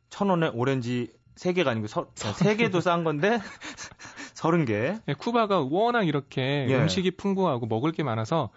천 0.10 0.30
원에 0.30 0.48
오렌지 0.54 1.12
세 1.36 1.54
개가 1.54 1.72
아니고 1.72 1.88
서, 1.88 2.08
세 2.16 2.56
개도 2.56 2.82
싼 2.82 3.04
건데 3.04 3.40
서른 4.34 4.66
개. 4.66 4.98
네, 5.06 5.14
쿠바가 5.14 5.62
워낙 5.62 6.08
이렇게 6.08 6.68
예. 6.70 6.76
음식이 6.76 7.12
풍부하고 7.12 7.66
먹을 7.66 7.92
게 7.92 8.04
많아서 8.04 8.50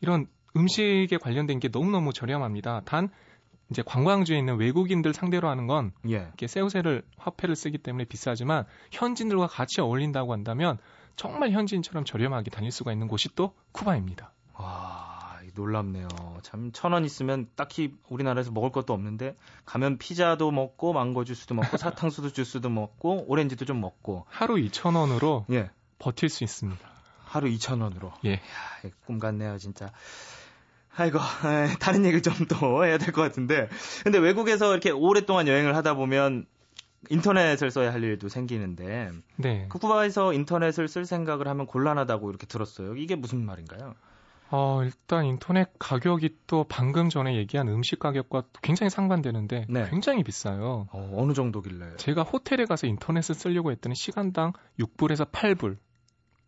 이런 0.00 0.26
음식에 0.56 1.16
관련된 1.18 1.60
게 1.60 1.68
너무너무 1.68 2.12
저렴합니다. 2.12 2.82
단 2.84 3.10
이제 3.70 3.82
관광지에 3.84 4.38
있는 4.38 4.56
외국인들 4.56 5.12
상대로 5.12 5.48
하는 5.48 5.66
건 5.66 5.92
예. 6.08 6.14
이렇게 6.16 6.46
세우세를 6.46 7.02
화폐를 7.16 7.54
쓰기 7.56 7.78
때문에 7.78 8.04
비싸지만 8.04 8.64
현지인들과 8.92 9.46
같이 9.46 9.80
어울린다고 9.80 10.32
한다면 10.32 10.78
정말 11.16 11.50
현지인처럼 11.50 12.04
저렴하게 12.04 12.50
다닐 12.50 12.70
수가 12.70 12.92
있는 12.92 13.08
곳이 13.08 13.34
또 13.34 13.52
쿠바입니다. 13.72 14.32
와, 14.54 15.07
놀랍네요. 15.58 16.06
참 16.42 16.70
천 16.72 16.92
원 16.92 17.04
있으면 17.04 17.48
딱히 17.56 17.94
우리나라에서 18.08 18.50
먹을 18.52 18.70
것도 18.70 18.92
없는데 18.92 19.36
가면 19.64 19.98
피자도 19.98 20.50
먹고 20.52 20.92
망고 20.92 21.24
주스도 21.24 21.54
먹고 21.54 21.76
사탕수수 21.78 22.32
주스도 22.32 22.70
먹고 22.70 23.24
오렌지도 23.26 23.64
좀 23.64 23.80
먹고 23.80 24.24
하루 24.28 24.54
2천 24.54 24.96
원으로 24.96 25.44
예. 25.50 25.70
버틸 25.98 26.28
수 26.28 26.44
있습니다. 26.44 26.88
하루 27.24 27.48
2천 27.48 27.82
원으로. 27.82 28.12
예. 28.24 28.30
이야, 28.84 28.90
꿈 29.04 29.18
같네요, 29.18 29.58
진짜. 29.58 29.90
아이고, 30.96 31.18
에, 31.44 31.76
다른 31.78 32.04
얘기를 32.04 32.22
좀 32.22 32.46
더 32.48 32.82
해야 32.84 32.96
될 32.98 33.12
것 33.12 33.20
같은데. 33.22 33.68
근데 34.02 34.18
외국에서 34.18 34.70
이렇게 34.72 34.90
오랫동안 34.90 35.46
여행을 35.46 35.76
하다 35.76 35.94
보면 35.94 36.46
인터넷을 37.10 37.70
써야 37.70 37.92
할 37.92 38.02
일도 38.02 38.28
생기는데. 38.28 39.10
네. 39.36 39.66
그 39.68 39.78
쿠바에서 39.78 40.32
인터넷을 40.32 40.88
쓸 40.88 41.04
생각을 41.04 41.46
하면 41.48 41.66
곤란하다고 41.66 42.30
이렇게 42.30 42.46
들었어요. 42.46 42.96
이게 42.96 43.14
무슨 43.14 43.44
말인가요? 43.44 43.94
어, 44.50 44.82
일단 44.82 45.24
인터넷 45.26 45.68
가격이 45.78 46.36
또 46.46 46.64
방금 46.68 47.08
전에 47.10 47.36
얘기한 47.36 47.68
음식 47.68 47.98
가격과 47.98 48.44
굉장히 48.62 48.90
상반되는데 48.90 49.66
네. 49.68 49.86
굉장히 49.90 50.22
비싸요. 50.24 50.88
어, 50.90 51.14
어느 51.16 51.32
정도길래? 51.34 51.96
제가 51.96 52.22
호텔에 52.22 52.64
가서 52.64 52.86
인터넷을 52.86 53.34
쓰려고 53.34 53.70
했더니 53.72 53.94
시간당 53.94 54.52
6불에서 54.78 55.30
8불. 55.30 55.76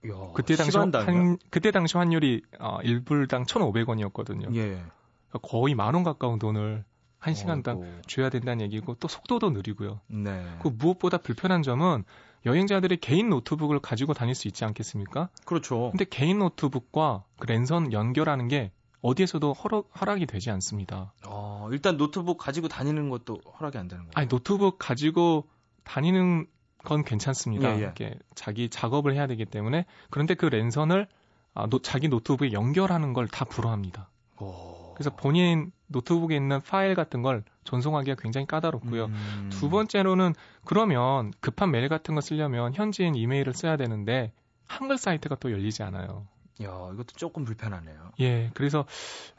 야, 0.08 0.14
그때 0.34 0.56
당시 0.56 0.78
한, 0.78 1.36
그때 1.50 1.70
당시 1.70 1.98
환율이 1.98 2.42
어, 2.58 2.78
1불당 2.80 3.46
1,500원이었거든요. 3.46 4.54
예. 4.54 4.82
그러니까 5.28 5.38
거의 5.42 5.74
만 5.74 5.94
원 5.94 6.02
가까운 6.04 6.38
돈을 6.38 6.84
한 7.20 7.34
시간당 7.34 7.78
어 7.82 8.00
줘야 8.06 8.30
된다는 8.30 8.64
얘기고 8.64 8.94
또 8.94 9.06
속도도 9.06 9.50
느리고요. 9.50 10.00
네. 10.08 10.44
그 10.62 10.68
무엇보다 10.68 11.18
불편한 11.18 11.62
점은 11.62 12.04
여행자들이 12.46 12.96
개인 12.96 13.28
노트북을 13.28 13.78
가지고 13.80 14.14
다닐 14.14 14.34
수 14.34 14.48
있지 14.48 14.64
않겠습니까? 14.64 15.28
그렇죠. 15.44 15.90
근데 15.90 16.06
개인 16.08 16.38
노트북과 16.38 17.24
그 17.38 17.46
랜선 17.46 17.92
연결하는 17.92 18.48
게 18.48 18.72
어디에서도 19.02 19.52
허락, 19.52 19.88
허락이 20.00 20.26
되지 20.26 20.50
않습니다. 20.50 21.12
어, 21.26 21.68
일단 21.72 21.96
노트북 21.98 22.38
가지고 22.38 22.68
다니는 22.68 23.10
것도 23.10 23.38
허락이 23.58 23.76
안 23.78 23.88
되는 23.88 24.04
거예요? 24.04 24.12
아니, 24.14 24.28
노트북 24.28 24.78
가지고 24.78 25.46
다니는 25.84 26.46
건 26.84 27.04
괜찮습니다. 27.04 27.70
예, 27.72 27.74
예. 27.76 27.78
이렇게 27.80 28.14
자기 28.34 28.70
작업을 28.70 29.14
해야 29.14 29.26
되기 29.26 29.44
때문에 29.44 29.84
그런데 30.08 30.34
그 30.34 30.46
랜선을 30.46 31.06
아, 31.52 31.66
노, 31.66 31.80
자기 31.82 32.08
노트북에 32.08 32.52
연결하는 32.52 33.12
걸 33.12 33.26
다 33.28 33.44
불허합니다. 33.44 34.08
오. 34.38 34.94
그래서 34.94 35.14
본인 35.14 35.72
노트북에 35.90 36.36
있는 36.36 36.60
파일 36.60 36.94
같은 36.94 37.22
걸 37.22 37.42
전송하기가 37.64 38.16
굉장히 38.20 38.46
까다롭고요. 38.46 39.06
음. 39.06 39.50
두 39.52 39.68
번째로는 39.68 40.34
그러면 40.64 41.32
급한 41.40 41.70
메일 41.70 41.88
같은 41.88 42.14
거 42.14 42.20
쓰려면 42.20 42.74
현지인 42.74 43.14
이메일을 43.14 43.52
써야 43.52 43.76
되는데 43.76 44.32
한글 44.66 44.98
사이트가 44.98 45.36
또 45.36 45.50
열리지 45.52 45.82
않아요. 45.82 46.26
야, 46.62 46.68
이것도 46.92 47.06
조금 47.16 47.44
불편하네요. 47.44 48.12
예, 48.20 48.50
그래서 48.54 48.84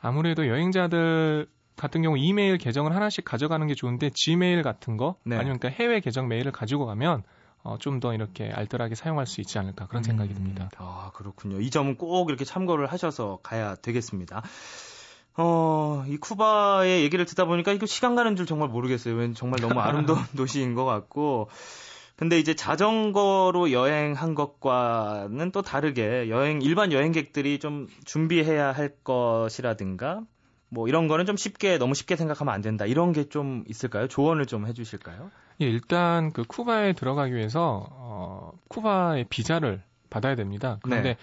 아무래도 0.02 0.48
여행자들 0.48 1.48
같은 1.78 2.02
경우 2.02 2.18
이메일 2.18 2.58
계정을 2.58 2.96
하나씩 2.96 3.24
가져가는 3.26 3.66
게 3.68 3.74
좋은데 3.74 4.10
지메일 4.14 4.62
같은 4.62 4.98
거 4.98 5.16
네. 5.24 5.38
아니면 5.38 5.58
그러니까 5.60 5.82
해외 5.82 6.00
계정 6.00 6.28
메일을 6.28 6.52
가지고 6.52 6.86
가면 6.86 7.24
어, 7.64 7.78
좀 7.78 8.00
더 8.00 8.14
이렇게 8.14 8.50
알뜰하게 8.52 8.96
사용할 8.96 9.28
수 9.28 9.40
있지 9.42 9.60
않을까 9.60 9.86
그런 9.86 10.02
생각이 10.02 10.32
음, 10.32 10.36
듭니다. 10.36 10.70
아 10.78 11.12
그렇군요. 11.14 11.62
이 11.62 11.70
점은 11.70 11.96
꼭 11.96 12.30
이렇게 12.30 12.44
참고를 12.44 12.88
하셔서 12.88 13.40
가야 13.44 13.76
되겠습니다. 13.76 14.42
어, 15.38 16.04
이 16.08 16.18
쿠바의 16.18 17.04
얘기를 17.04 17.26
듣다 17.26 17.46
보니까 17.46 17.72
이거 17.72 17.86
시간 17.86 18.16
가는 18.16 18.36
줄 18.36 18.46
정말 18.46 18.70
모르겠어요. 18.70 19.16
왠 19.16 19.34
정말 19.34 19.60
너무 19.62 19.80
아름다운 19.82 20.20
도시인 20.36 20.76
것 20.76 20.86
같고. 20.86 21.50
근데 22.18 22.38
이제 22.38 22.54
자전거로 22.54 23.72
여행한 23.72 24.36
것과는 24.36 25.52
또 25.52 25.64
다르게 25.64 26.30
여행 26.30 26.62
일반 26.62 26.92
여행객들이 26.92 27.58
좀 27.58 27.88
준비해야 28.06 28.72
할 28.72 28.94
것이라든가 29.04 30.22
뭐 30.70 30.88
이런 30.88 31.08
거는 31.08 31.26
좀 31.26 31.36
쉽게 31.36 31.78
너무 31.80 31.96
쉽게 31.96 32.16
생각하면 32.16 32.54
안 32.54 32.62
된다. 32.62 32.86
이런 32.86 33.12
게 33.12 33.24
좀 33.28 33.64
있을까요? 33.68 34.08
조언을 34.08 34.46
좀 34.46 34.68
해주실까요? 34.68 35.32
예, 35.62 35.66
일단 35.66 36.32
그 36.32 36.44
쿠바에 36.44 36.94
들어가기 36.94 37.34
위해서 37.34 37.88
어, 37.92 38.52
쿠바의 38.68 39.26
비자를 39.30 39.82
받아야 40.12 40.36
됩니다. 40.36 40.78
그런데 40.84 41.10
네. 41.10 41.18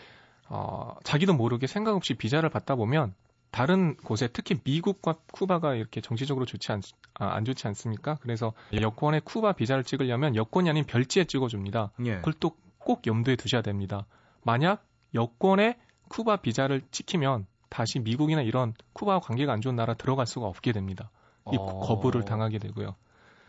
어, 0.48 0.96
자기도 1.04 1.32
모르게 1.34 1.66
생각 1.66 1.94
없이 1.94 2.14
비자를 2.14 2.48
받다 2.48 2.74
보면 2.74 3.14
다른 3.50 3.96
곳에 3.96 4.28
특히 4.32 4.56
미국과 4.64 5.16
쿠바가 5.32 5.74
이렇게 5.74 6.00
정치적으로 6.00 6.44
좋지 6.46 6.72
않, 6.72 6.82
아, 7.14 7.28
안 7.34 7.44
좋지 7.44 7.66
않습니까? 7.68 8.18
그래서 8.20 8.52
여권에 8.72 9.20
쿠바 9.20 9.52
비자를 9.52 9.84
찍으려면 9.84 10.36
여권이 10.36 10.68
아닌 10.68 10.84
별지에 10.84 11.24
찍어줍니다. 11.24 11.92
예. 12.04 12.16
그걸 12.16 12.34
또 12.34 12.56
꼭 12.88 13.06
염두에 13.06 13.36
두셔야 13.36 13.60
됩니다. 13.60 14.06
만약 14.42 14.82
여권에 15.12 15.78
쿠바 16.08 16.36
비자를 16.36 16.80
찍히면 16.90 17.46
다시 17.68 17.98
미국이나 17.98 18.40
이런 18.40 18.72
쿠바와 18.94 19.20
관계가 19.20 19.52
안 19.52 19.60
좋은 19.60 19.76
나라 19.76 19.92
들어갈 19.92 20.26
수가 20.26 20.46
없게 20.46 20.72
됩니다. 20.72 21.10
입국 21.52 21.68
어... 21.68 21.80
거부를 21.80 22.24
당하게 22.24 22.58
되고요. 22.58 22.96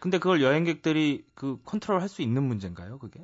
근데 0.01 0.17
그걸 0.17 0.41
여행객들이 0.41 1.25
그 1.35 1.57
컨트롤 1.63 2.01
할 2.01 2.09
수 2.09 2.21
있는 2.21 2.43
문제인가요, 2.43 2.99
그게? 2.99 3.23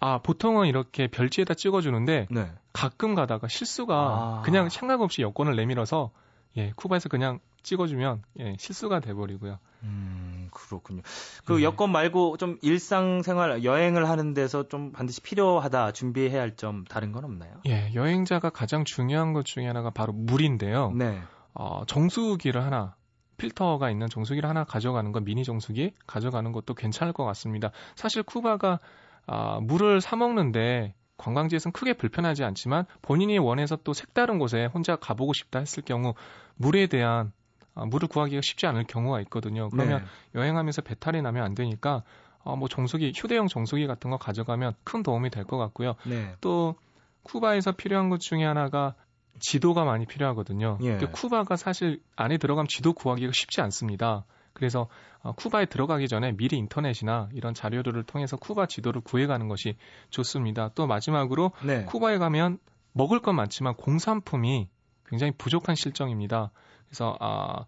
아, 0.00 0.18
보통은 0.18 0.66
이렇게 0.66 1.06
별지에다 1.08 1.54
찍어주는데 1.54 2.28
네. 2.30 2.50
가끔 2.72 3.14
가다가 3.14 3.48
실수가 3.48 3.94
아... 3.94 4.42
그냥 4.44 4.68
생각 4.68 5.00
없이 5.00 5.22
여권을 5.22 5.56
내밀어서 5.56 6.10
예, 6.56 6.72
쿠바에서 6.76 7.08
그냥 7.08 7.40
찍어주면 7.62 8.22
예, 8.40 8.56
실수가 8.58 9.00
돼버리고요. 9.00 9.58
음, 9.82 10.48
그렇군요. 10.52 11.02
그 11.44 11.54
네. 11.54 11.62
여권 11.64 11.90
말고 11.90 12.36
좀 12.38 12.58
일상생활 12.62 13.64
여행을 13.64 14.08
하는 14.08 14.34
데서 14.34 14.68
좀 14.68 14.92
반드시 14.92 15.20
필요하다 15.20 15.92
준비해야 15.92 16.40
할 16.40 16.56
점 16.56 16.84
다른 16.84 17.12
건 17.12 17.24
없나요? 17.24 17.60
예, 17.66 17.92
여행자가 17.94 18.50
가장 18.50 18.84
중요한 18.84 19.32
것 19.32 19.44
중에 19.44 19.66
하나가 19.66 19.90
바로 19.90 20.12
물인데요. 20.12 20.92
네. 20.92 21.20
어, 21.52 21.82
정수기를 21.86 22.62
하나 22.62 22.94
필터가 23.36 23.90
있는 23.90 24.08
정수기를 24.08 24.48
하나 24.48 24.64
가져가는 24.64 25.10
건 25.12 25.24
미니 25.24 25.44
정수기 25.44 25.92
가져가는 26.06 26.50
것도 26.52 26.72
괜찮을 26.74 27.12
것 27.12 27.24
같습니다. 27.24 27.70
사실 27.94 28.22
쿠바가 28.22 28.80
아, 29.26 29.58
물을 29.62 30.00
사 30.00 30.16
먹는데 30.16 30.94
관광지에서는 31.18 31.72
크게 31.72 31.94
불편하지 31.94 32.44
않지만 32.44 32.84
본인이 33.02 33.38
원해서 33.38 33.76
또 33.76 33.92
색다른 33.92 34.38
곳에 34.38 34.66
혼자 34.66 34.96
가보고 34.96 35.32
싶다 35.32 35.58
했을 35.58 35.82
경우 35.82 36.14
물에 36.56 36.86
대한 36.86 37.32
아, 37.74 37.84
물을 37.86 38.08
구하기가 38.08 38.40
쉽지 38.42 38.66
않을 38.66 38.84
경우가 38.84 39.20
있거든요. 39.22 39.68
그러면 39.70 40.00
네. 40.00 40.40
여행하면서 40.40 40.82
배탈이 40.82 41.22
나면 41.22 41.42
안 41.44 41.54
되니까 41.54 42.02
어, 42.44 42.54
뭐 42.56 42.68
정수기 42.68 43.12
휴대용 43.16 43.48
정수기 43.48 43.86
같은 43.86 44.10
거 44.10 44.18
가져가면 44.18 44.74
큰 44.84 45.02
도움이 45.02 45.30
될 45.30 45.44
것 45.44 45.58
같고요. 45.58 45.94
네. 46.04 46.34
또 46.40 46.76
쿠바에서 47.24 47.72
필요한 47.72 48.08
것 48.08 48.20
중에 48.20 48.44
하나가 48.44 48.94
지도가 49.40 49.84
많이 49.84 50.06
필요하거든요. 50.06 50.78
예. 50.82 50.96
쿠바가 50.98 51.56
사실 51.56 52.00
안에 52.14 52.38
들어가면 52.38 52.68
지도 52.68 52.92
구하기가 52.92 53.32
쉽지 53.34 53.60
않습니다. 53.62 54.24
그래서 54.56 54.88
어, 55.20 55.32
쿠바에 55.32 55.66
들어가기 55.66 56.08
전에 56.08 56.32
미리 56.32 56.56
인터넷이나 56.56 57.28
이런 57.34 57.52
자료들을 57.52 58.02
통해서 58.04 58.38
쿠바 58.38 58.66
지도를 58.66 59.02
구해가는 59.02 59.48
것이 59.48 59.76
좋습니다. 60.08 60.70
또 60.74 60.86
마지막으로 60.86 61.52
네. 61.62 61.84
쿠바에 61.84 62.16
가면 62.16 62.58
먹을 62.92 63.20
건 63.20 63.36
많지만 63.36 63.74
공산품이 63.74 64.68
굉장히 65.04 65.32
부족한 65.36 65.74
실정입니다. 65.74 66.50
그래서 66.88 67.16
아 67.20 67.66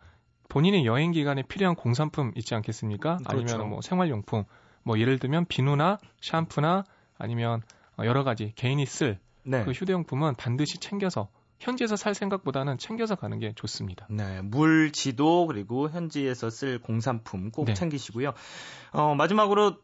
본인의 0.48 0.86
여행 0.86 1.12
기간에 1.12 1.42
필요한 1.42 1.76
공산품 1.76 2.32
있지 2.36 2.54
않겠습니까? 2.54 3.18
그렇죠. 3.18 3.54
아니면 3.54 3.68
뭐 3.68 3.80
생활용품, 3.82 4.44
뭐 4.82 4.98
예를 4.98 5.18
들면 5.18 5.44
비누나 5.44 5.98
샴푸나 6.22 6.84
아니면 7.18 7.60
여러 7.98 8.24
가지 8.24 8.52
개인이 8.56 8.84
쓸그 8.86 9.18
네. 9.44 9.64
그 9.64 9.72
휴대용품은 9.72 10.36
반드시 10.36 10.78
챙겨서 10.78 11.28
현지에서 11.58 11.96
살 11.96 12.14
생각보다는 12.14 12.78
챙겨서 12.78 13.14
가는 13.14 13.38
게 13.38 13.52
좋습니다. 13.54 14.06
네, 14.10 14.42
물, 14.42 14.92
지도 14.92 15.46
그리고 15.46 15.88
현지에서 15.90 16.50
쓸 16.50 16.78
공산품 16.78 17.50
꼭 17.50 17.66
네. 17.66 17.74
챙기시고요. 17.74 18.32
어, 18.92 19.14
마지막으로 19.14 19.76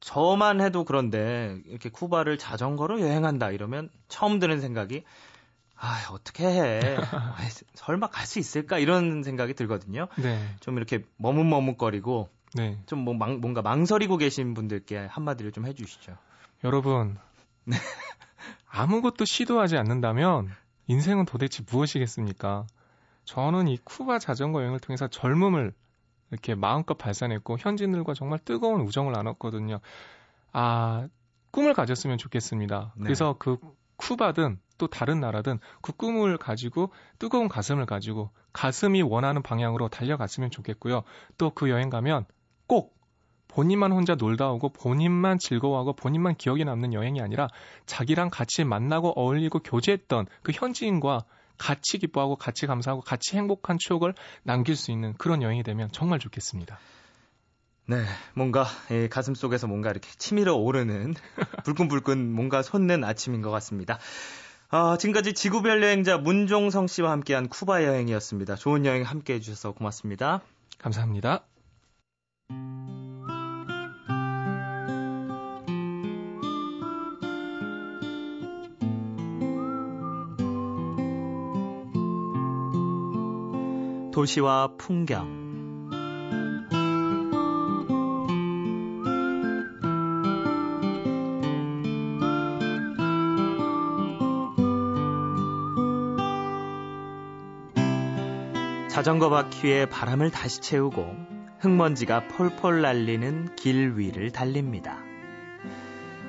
저만 0.00 0.60
해도 0.60 0.84
그런데 0.84 1.58
이렇게 1.66 1.88
쿠바를 1.88 2.36
자전거로 2.36 3.00
여행한다 3.00 3.50
이러면 3.50 3.88
처음 4.08 4.38
드는 4.40 4.60
생각이 4.60 5.04
아, 5.76 6.08
어떻게 6.12 6.46
해. 6.46 6.80
설마 7.74 8.08
갈 8.08 8.26
수 8.26 8.38
있을까? 8.38 8.78
이런 8.78 9.22
생각이 9.22 9.54
들거든요. 9.54 10.06
네. 10.16 10.40
좀 10.60 10.76
이렇게 10.76 11.04
머뭇머뭇거리고 11.16 12.28
네. 12.54 12.78
좀뭐 12.86 13.14
뭔가 13.14 13.62
망설이고 13.62 14.16
계신 14.16 14.54
분들께 14.54 15.06
한마디를 15.10 15.52
좀 15.52 15.66
해주시죠. 15.66 16.16
여러분, 16.64 17.18
네. 17.64 17.76
아무것도 18.68 19.24
시도하지 19.24 19.76
않는다면 19.76 20.54
인생은 20.86 21.24
도대체 21.26 21.62
무엇이겠습니까? 21.70 22.66
저는 23.24 23.68
이 23.68 23.78
쿠바 23.78 24.18
자전거 24.18 24.60
여행을 24.60 24.80
통해서 24.80 25.06
젊음을 25.08 25.72
이렇게 26.30 26.54
마음껏 26.54 26.94
발산했고 26.94 27.58
현지인들과 27.58 28.14
정말 28.14 28.38
뜨거운 28.38 28.80
우정을 28.80 29.12
나눴거든요. 29.12 29.80
아, 30.52 31.08
꿈을 31.50 31.74
가졌으면 31.74 32.18
좋겠습니다. 32.18 32.94
네. 32.96 33.02
그래서 33.04 33.36
그 33.38 33.58
쿠바든 33.96 34.58
또 34.78 34.86
다른 34.88 35.20
나라든 35.20 35.60
그 35.80 35.92
꿈을 35.92 36.38
가지고 36.38 36.90
뜨거운 37.18 37.48
가슴을 37.48 37.86
가지고 37.86 38.30
가슴이 38.52 39.02
원하는 39.02 39.42
방향으로 39.42 39.88
달려갔으면 39.88 40.50
좋겠고요. 40.50 41.04
또 41.38 41.50
그 41.50 41.70
여행 41.70 41.90
가면 41.90 42.24
꼭 42.66 42.96
본인만 43.54 43.92
혼자 43.92 44.14
놀다 44.14 44.50
오고 44.50 44.70
본인만 44.70 45.38
즐거워하고 45.38 45.92
본인만 45.92 46.36
기억에 46.36 46.64
남는 46.64 46.94
여행이 46.94 47.20
아니라 47.20 47.48
자기랑 47.86 48.30
같이 48.30 48.64
만나고 48.64 49.12
어울리고 49.14 49.60
교제했던 49.60 50.26
그 50.42 50.52
현지인과 50.52 51.24
같이 51.58 51.98
기뻐하고 51.98 52.36
같이 52.36 52.66
감사하고 52.66 53.02
같이 53.02 53.36
행복한 53.36 53.76
추억을 53.78 54.14
남길 54.42 54.74
수 54.74 54.90
있는 54.90 55.14
그런 55.14 55.42
여행이 55.42 55.62
되면 55.62 55.88
정말 55.92 56.18
좋겠습니다. 56.18 56.78
네, 57.86 58.04
뭔가 58.34 58.64
예, 58.90 59.08
가슴 59.08 59.34
속에서 59.34 59.66
뭔가 59.66 59.90
이렇게 59.90 60.08
치밀어 60.16 60.54
오르는 60.54 61.14
불끈불끈 61.64 62.32
뭔가 62.32 62.62
솟는 62.62 63.04
아침인 63.04 63.42
것 63.42 63.50
같습니다. 63.50 63.98
아, 64.70 64.96
지금까지 64.98 65.34
지구별 65.34 65.82
여행자 65.82 66.16
문종성 66.16 66.86
씨와 66.86 67.10
함께한 67.10 67.48
쿠바 67.48 67.84
여행이었습니다. 67.84 68.54
좋은 68.56 68.86
여행 68.86 69.02
함께 69.02 69.34
해주셔서 69.34 69.72
고맙습니다. 69.72 70.40
감사합니다. 70.78 71.44
도시와 84.12 84.76
풍경 84.76 85.42
자전거 98.90 99.30
바퀴에 99.30 99.86
바람을 99.86 100.30
다시 100.30 100.60
채우고 100.60 101.16
흙먼지가 101.60 102.28
폴폴 102.28 102.82
날리는 102.82 103.56
길 103.56 103.96
위를 103.96 104.30
달립니다. 104.30 104.98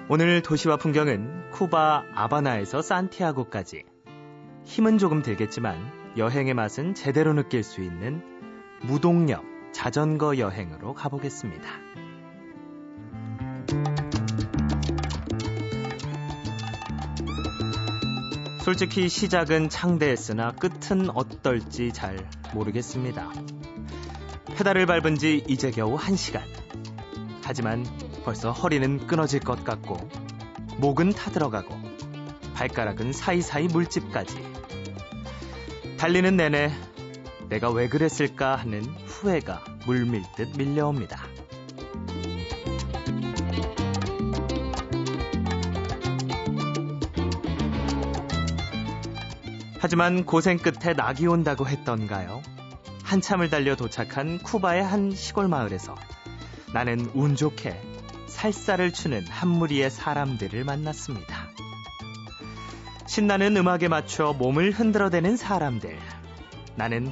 오늘 0.08 0.42
도시와 0.42 0.78
풍경은 0.78 1.52
쿠바 1.52 2.06
아바나에서 2.16 2.82
산티아고까지 2.82 3.84
힘은 4.64 4.98
조금 4.98 5.22
들겠지만 5.22 6.03
여행의 6.16 6.54
맛은 6.54 6.94
제대로 6.94 7.34
느낄 7.34 7.64
수 7.64 7.82
있는 7.82 8.22
무동력 8.84 9.44
자전거 9.72 10.38
여행으로 10.38 10.94
가보겠습니다. 10.94 11.64
솔직히 18.64 19.10
시작은 19.10 19.70
창대했으나 19.70 20.52
끝은 20.52 21.10
어떨지 21.10 21.92
잘 21.92 22.18
모르겠습니다. 22.54 23.32
페달을 24.56 24.86
밟은 24.86 25.16
지 25.16 25.44
이제 25.48 25.72
겨우 25.72 25.98
1시간. 25.98 26.44
하지만 27.44 27.84
벌써 28.24 28.52
허리는 28.52 29.06
끊어질 29.08 29.40
것 29.40 29.64
같고, 29.66 29.98
목은 30.78 31.10
타들어가고, 31.10 31.76
발가락은 32.54 33.12
사이사이 33.12 33.68
물집까지. 33.68 34.54
달리는 36.04 36.36
내내 36.36 36.70
내가 37.48 37.72
왜 37.72 37.88
그랬을까 37.88 38.58
하는 38.58 38.84
후회가 39.06 39.64
물밀듯 39.86 40.58
밀려옵니다. 40.58 41.24
하지만 49.80 50.26
고생 50.26 50.58
끝에 50.58 50.94
낙이 50.94 51.26
온다고 51.26 51.66
했던가요? 51.66 52.42
한참을 53.06 53.50
달려 53.50 53.78
도착한 53.78 54.40
쿠바의 54.40 54.84
한 54.84 55.12
시골 55.12 55.48
마을에서 55.48 55.96
나는 56.74 57.10
운 57.14 57.38
좋게 57.38 57.80
살사를 58.28 58.92
추는 58.92 59.26
한 59.28 59.48
무리의 59.48 59.90
사람들을 59.90 60.66
만났습니다. 60.66 61.43
신나는 63.14 63.56
음악에 63.56 63.90
맞춰 63.90 64.34
몸을 64.34 64.72
흔들어대는 64.72 65.38
사람들. 65.38 66.00
나는 66.76 67.12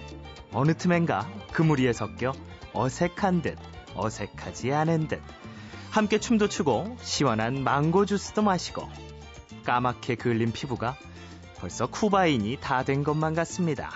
어느 0.51 0.73
틈엔가 0.73 1.29
그 1.51 1.61
무리에 1.61 1.93
섞여 1.93 2.33
어색한 2.73 3.43
듯 3.43 3.55
어색하지 3.93 4.73
않은 4.73 5.07
듯 5.09 5.21
함께 5.91 6.17
춤도 6.19 6.49
추고 6.49 6.97
시원한 7.03 7.63
망고 7.63 8.07
주스도 8.07 8.41
마시고 8.41 8.89
까맣게 9.63 10.15
그을린 10.15 10.51
피부가 10.51 10.97
벌써 11.59 11.85
쿠바인이 11.85 12.57
다 12.59 12.81
된 12.81 13.03
것만 13.03 13.35
같습니다. 13.35 13.91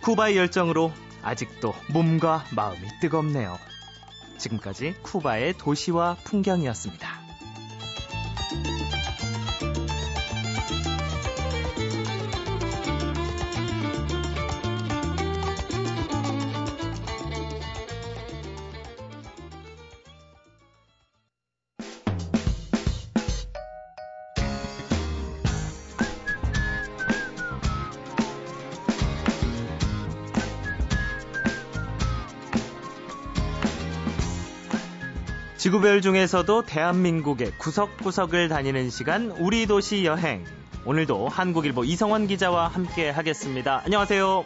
쿠바의 0.00 0.38
열정으로 0.38 0.92
아직도 1.20 1.74
몸과 1.92 2.46
마음이 2.56 2.80
뜨겁네요. 3.02 3.58
지금까지 4.38 4.94
쿠바의 5.02 5.58
도시와 5.58 6.16
풍경이었습니다. 6.24 7.21
지구별 35.72 36.02
중에서도 36.02 36.64
대한민국의 36.66 37.52
구석구석을 37.52 38.50
다니는 38.50 38.90
시간 38.90 39.30
우리 39.30 39.66
도시 39.66 40.04
여행. 40.04 40.44
오늘도 40.84 41.28
한국일보 41.28 41.84
이성원 41.84 42.26
기자와 42.26 42.68
함께 42.68 43.08
하겠습니다. 43.08 43.80
안녕하세요. 43.82 44.44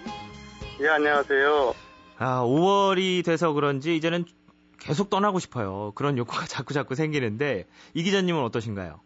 예, 0.82 0.88
안녕하세요. 0.88 1.74
아, 2.18 2.44
5월이 2.44 3.24
돼서 3.24 3.52
그런지 3.52 3.96
이제는 3.96 4.24
계속 4.78 5.10
떠나고 5.10 5.40
싶어요. 5.40 5.90
그런 5.96 6.16
욕구가 6.16 6.46
자꾸 6.46 6.72
자꾸 6.72 6.94
생기는데 6.94 7.66
이 7.94 8.04
기자님은 8.04 8.40
어떠신가요? 8.44 9.00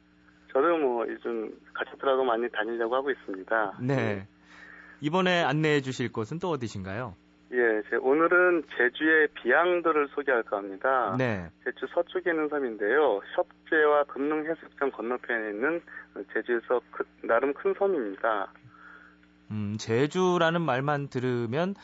저도 0.53 0.77
뭐 0.77 1.07
요즘 1.09 1.59
가족들하고 1.73 2.23
많이 2.25 2.51
다니려고 2.51 2.97
하고 2.97 3.11
있습니다. 3.11 3.79
네. 3.81 4.27
이번에 5.01 5.43
안내해 5.43 5.81
주실 5.81 6.13
곳은 6.13 6.39
또 6.39 6.51
어디신가요? 6.51 7.15
예, 7.53 7.97
오늘은 7.97 8.63
제주의 8.77 9.27
비양도를 9.35 10.09
소개할까 10.15 10.59
합니다. 10.59 11.17
네. 11.19 11.49
제주 11.65 11.87
서쪽에 11.93 12.31
있는 12.31 12.49
섬인데요. 12.49 13.21
협재와 13.35 14.05
금능 14.05 14.47
해수욕장 14.49 14.93
건너편에 14.93 15.51
있는 15.51 15.83
제주에서 16.33 16.81
그, 16.93 17.05
나름 17.23 17.53
큰 17.53 17.75
섬입니다. 17.77 18.53
음, 19.51 19.77
제주라는 19.81 20.61
말만 20.61 21.09
들으면 21.09 21.75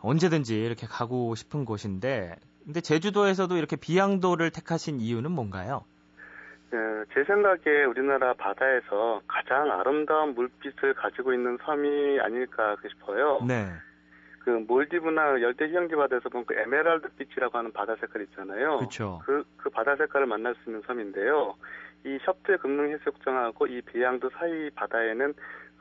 언제든지 0.00 0.62
이렇게 0.62 0.86
가고 0.86 1.34
싶은 1.34 1.64
곳인데, 1.64 2.36
근데 2.64 2.80
제주도에서도 2.80 3.56
이렇게 3.56 3.74
비양도를 3.74 4.50
택하신 4.50 5.00
이유는 5.00 5.32
뭔가요? 5.32 5.84
예, 6.72 6.76
제 7.12 7.24
생각에 7.24 7.82
우리나라 7.88 8.32
바다에서 8.34 9.22
가장 9.26 9.72
아름다운 9.72 10.34
물빛을 10.36 10.94
가지고 10.94 11.32
있는 11.32 11.58
섬이 11.64 12.20
아닐까 12.20 12.76
싶어요. 12.88 13.40
네. 13.44 13.72
그 14.40 14.50
몰디브나 14.50 15.40
열대 15.42 15.68
휴양지 15.68 15.94
바다에서 15.94 16.28
본그 16.28 16.54
에메랄드 16.54 17.10
빛이라고 17.16 17.58
하는 17.58 17.72
바다 17.72 17.94
색깔 17.96 18.22
있잖아요. 18.22 18.78
그렇죠. 18.78 19.20
그, 19.24 19.44
그 19.56 19.70
바다 19.70 19.96
색깔을 19.96 20.26
만날 20.26 20.54
수 20.56 20.70
있는 20.70 20.82
섬인데요. 20.86 21.54
이 22.04 22.18
협재 22.22 22.56
금능 22.56 22.90
해수욕장하고 22.90 23.66
이 23.66 23.82
비양도 23.82 24.30
사이 24.30 24.70
바다에는 24.70 25.34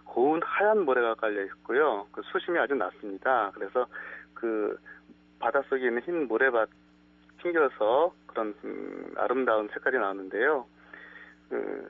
고운 0.03 0.41
하얀 0.43 0.79
모래가 0.83 1.15
깔려 1.15 1.43
있고요. 1.45 2.07
그 2.11 2.21
수심이 2.23 2.59
아주 2.59 2.75
낮습니다. 2.75 3.51
그래서 3.53 3.87
그 4.33 4.77
바닷속에 5.39 5.87
있는 5.87 6.01
흰 6.01 6.27
모래밭 6.27 6.69
튕겨서 7.41 8.13
그런 8.27 8.53
음, 8.65 9.13
아름다운 9.15 9.69
색깔이 9.73 9.97
나오는데요. 9.97 10.65
그, 11.49 11.89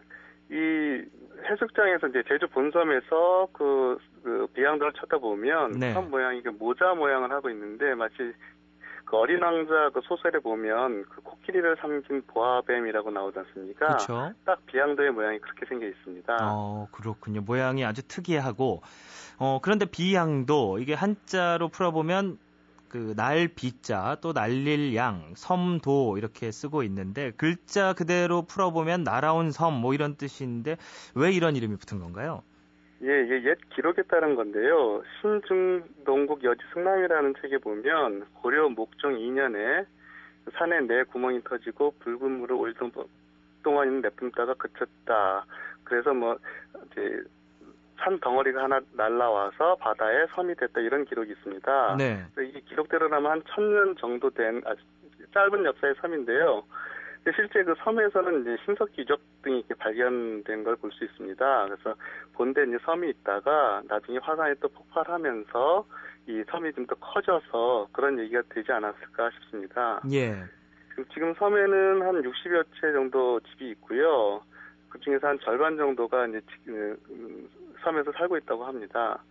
이 0.50 1.04
해수욕장에서 1.50 2.08
이제 2.08 2.24
제주 2.28 2.48
본섬에서 2.48 3.48
그, 3.54 3.98
그 4.24 4.48
비양도를 4.54 4.94
쳐다보면 4.94 5.72
네. 5.80 5.94
섬 5.94 6.10
모양이 6.10 6.42
그 6.42 6.50
모자 6.50 6.94
모양을 6.94 7.32
하고 7.32 7.50
있는데 7.50 7.96
마치 7.96 8.34
그 9.06 9.18
어린 9.18 9.42
왕자 9.42 9.90
그 9.92 10.02
소설에 10.04 10.40
보면 10.40 11.06
그 11.10 11.22
코끼리를 11.22 11.78
삼킨 11.82 12.24
보아뱀이라고 12.28 13.10
나오지 13.10 13.40
않습니까? 13.40 13.98
그쵸? 13.98 14.34
딱 14.46 14.64
비양도의 14.68 15.12
모양이 15.12 15.40
그렇게 15.40 15.66
생겨 15.66 15.88
있습니다. 15.88 16.38
어, 16.40 16.88
그렇군요. 16.92 17.42
모양이 17.42 17.84
아주 17.84 18.08
특이하고 18.08 18.82
어, 19.40 19.60
그런데 19.64 19.86
비양도 19.86 20.78
이게 20.80 20.94
한자로 20.94 21.70
풀어보면 21.70 22.38
그 22.90 23.14
날 23.16 23.48
비자 23.48 24.18
또 24.22 24.34
날릴 24.34 24.96
양, 24.96 25.34
섬도 25.36 26.18
이렇게 26.18 26.52
쓰고 26.52 26.84
있는데 26.84 27.32
글자 27.38 27.94
그대로 27.94 28.42
풀어보면 28.44 29.04
날아온 29.04 29.52
섬 29.52 29.74
뭐 29.80 29.94
이런 29.94 30.16
뜻인데 30.18 30.78
왜 31.16 31.32
이런 31.32 31.56
이름이 31.56 31.78
붙은 31.78 32.00
건가요? 32.00 32.44
예, 33.02 33.24
이게 33.24 33.50
옛 33.50 33.58
기록에 33.76 34.02
따른 34.04 34.36
건데요. 34.36 35.02
신중동국 35.22 36.44
여지 36.44 36.62
승남이라는 36.74 37.36
책에 37.42 37.58
보면 37.60 38.26
고려 38.42 38.68
목종 38.68 39.16
2년에 39.16 39.86
산에 40.58 40.82
네 40.82 41.04
구멍이 41.04 41.44
터지고 41.44 41.94
붉은 42.00 42.32
물을 42.40 42.56
올 42.56 42.74
동안 43.64 44.02
내뿜다가 44.02 44.54
그쳤다. 44.56 45.46
그래서 45.84 46.14
뭐 46.14 46.38
이제 46.92 47.24
산 48.00 48.20
덩어리가 48.20 48.64
하나 48.64 48.80
날라와서 48.94 49.76
바다에 49.76 50.26
섬이 50.36 50.56
됐다 50.56 50.82
이런 50.82 51.06
기록이 51.06 51.32
있습니다. 51.32 51.96
네. 51.98 52.26
이게 52.40 52.60
기록대로라면 52.62 53.32
한 53.32 53.44
천 53.54 53.74
년 53.74 53.96
정도 53.98 54.30
된 54.30 54.62
아주 54.66 54.82
짧은 55.34 55.66
역사의 55.66 55.96
섬인데요. 56.02 56.64
실제 57.36 57.64
그 57.64 57.76
섬에서는 57.84 58.42
이제 58.42 58.58
신석 58.66 58.92
기적 58.94 59.20
등이 59.44 59.60
이렇게 59.60 59.76
발견된 59.76 60.64
걸 60.64 60.76
볼 60.78 60.92
수 60.92 61.04
있습니다. 61.04 61.66
그래서 61.68 61.96
본데 62.34 62.64
이제 62.64 62.78
섬이 62.86 63.10
있다가 63.10 63.84
나중에 63.88 64.18
화산이 64.20 64.56
또 64.62 64.68
폭발하면서 64.70 65.86
이 66.28 66.44
섬이 66.50 66.74
좀 66.74 66.88
더 66.88 66.96
커져서 66.96 67.90
그런 67.92 68.18
얘기가 68.20 68.42
되지 68.50 68.72
않았을까 68.72 69.30
싶습니다. 69.32 70.02
예. 70.12 70.44
지금 71.14 71.34
섬에는 71.36 72.02
한 72.02 72.22
60여 72.24 72.64
채 72.80 72.92
정도 72.94 73.40
집이 73.42 73.70
있고요. 73.72 74.42
그 74.90 75.00
중에서 75.00 75.28
한 75.28 75.38
절반 75.40 75.78
정도가 75.78 76.26
이제 76.28 76.42
그, 76.66 76.98
섬에서 77.84 78.12
살고 78.14 78.38
있다고 78.38 78.66
합니다. 78.66 79.24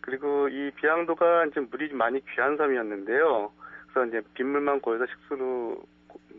그리고 0.00 0.48
이 0.48 0.70
비양도가 0.72 1.46
이제 1.46 1.60
물이 1.60 1.92
많이 1.94 2.20
귀한 2.34 2.56
섬이었는데요. 2.56 3.52
그래서 3.88 4.08
이제 4.08 4.20
빗물만 4.34 4.80
고여서 4.80 5.06
식수로 5.06 5.82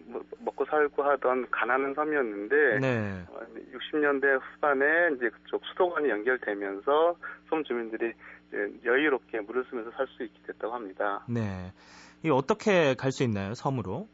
뭐, 0.08 0.24
먹고 0.40 0.66
살고 0.66 1.04
하던 1.04 1.48
가난한 1.50 1.96
섬이었는데 1.96 2.80
네. 2.80 3.26
60년대 3.74 4.40
후반에 4.40 5.16
이제 5.16 5.30
그쪽 5.30 5.66
수도관이 5.66 6.10
연결되면서 6.10 7.16
섬 7.50 7.64
주민들이 7.64 8.14
여유롭게 8.86 9.42
물을 9.42 9.66
쓰면서 9.70 9.92
살 9.92 10.08
수 10.08 10.24
있게 10.24 10.40
됐다고 10.46 10.74
합니다. 10.74 11.26
네. 11.28 11.74
이 12.24 12.30
어떻게 12.30 12.94
갈 12.96 13.12
수 13.12 13.24
있나요, 13.24 13.54
섬으로? 13.56 14.08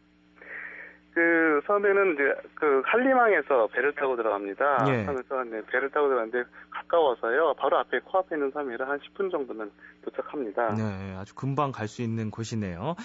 그 1.14 1.60
섬에는 1.68 2.14
이제 2.14 2.24
그 2.56 2.82
한림항에서 2.86 3.68
배를 3.74 3.94
타고 3.96 4.16
들어갑니다. 4.16 4.86
예. 4.88 5.04
섬에서 5.04 5.44
네, 5.44 5.62
배를 5.70 5.90
타고 5.92 6.08
들어가는데 6.08 6.44
가까워서요. 6.70 7.56
바로 7.58 7.78
앞에 7.80 8.00
코앞에 8.00 8.36
있는 8.38 8.50
섬이라 8.52 8.88
한 8.88 8.98
10분 9.00 9.30
정도면 9.30 9.72
도착합니다. 10.06 10.74
네, 10.76 11.16
아주 11.18 11.36
금방 11.36 11.72
갈 11.74 11.88
수 11.88 12.02
있는 12.02 12.32
곳이네요. 12.32 12.96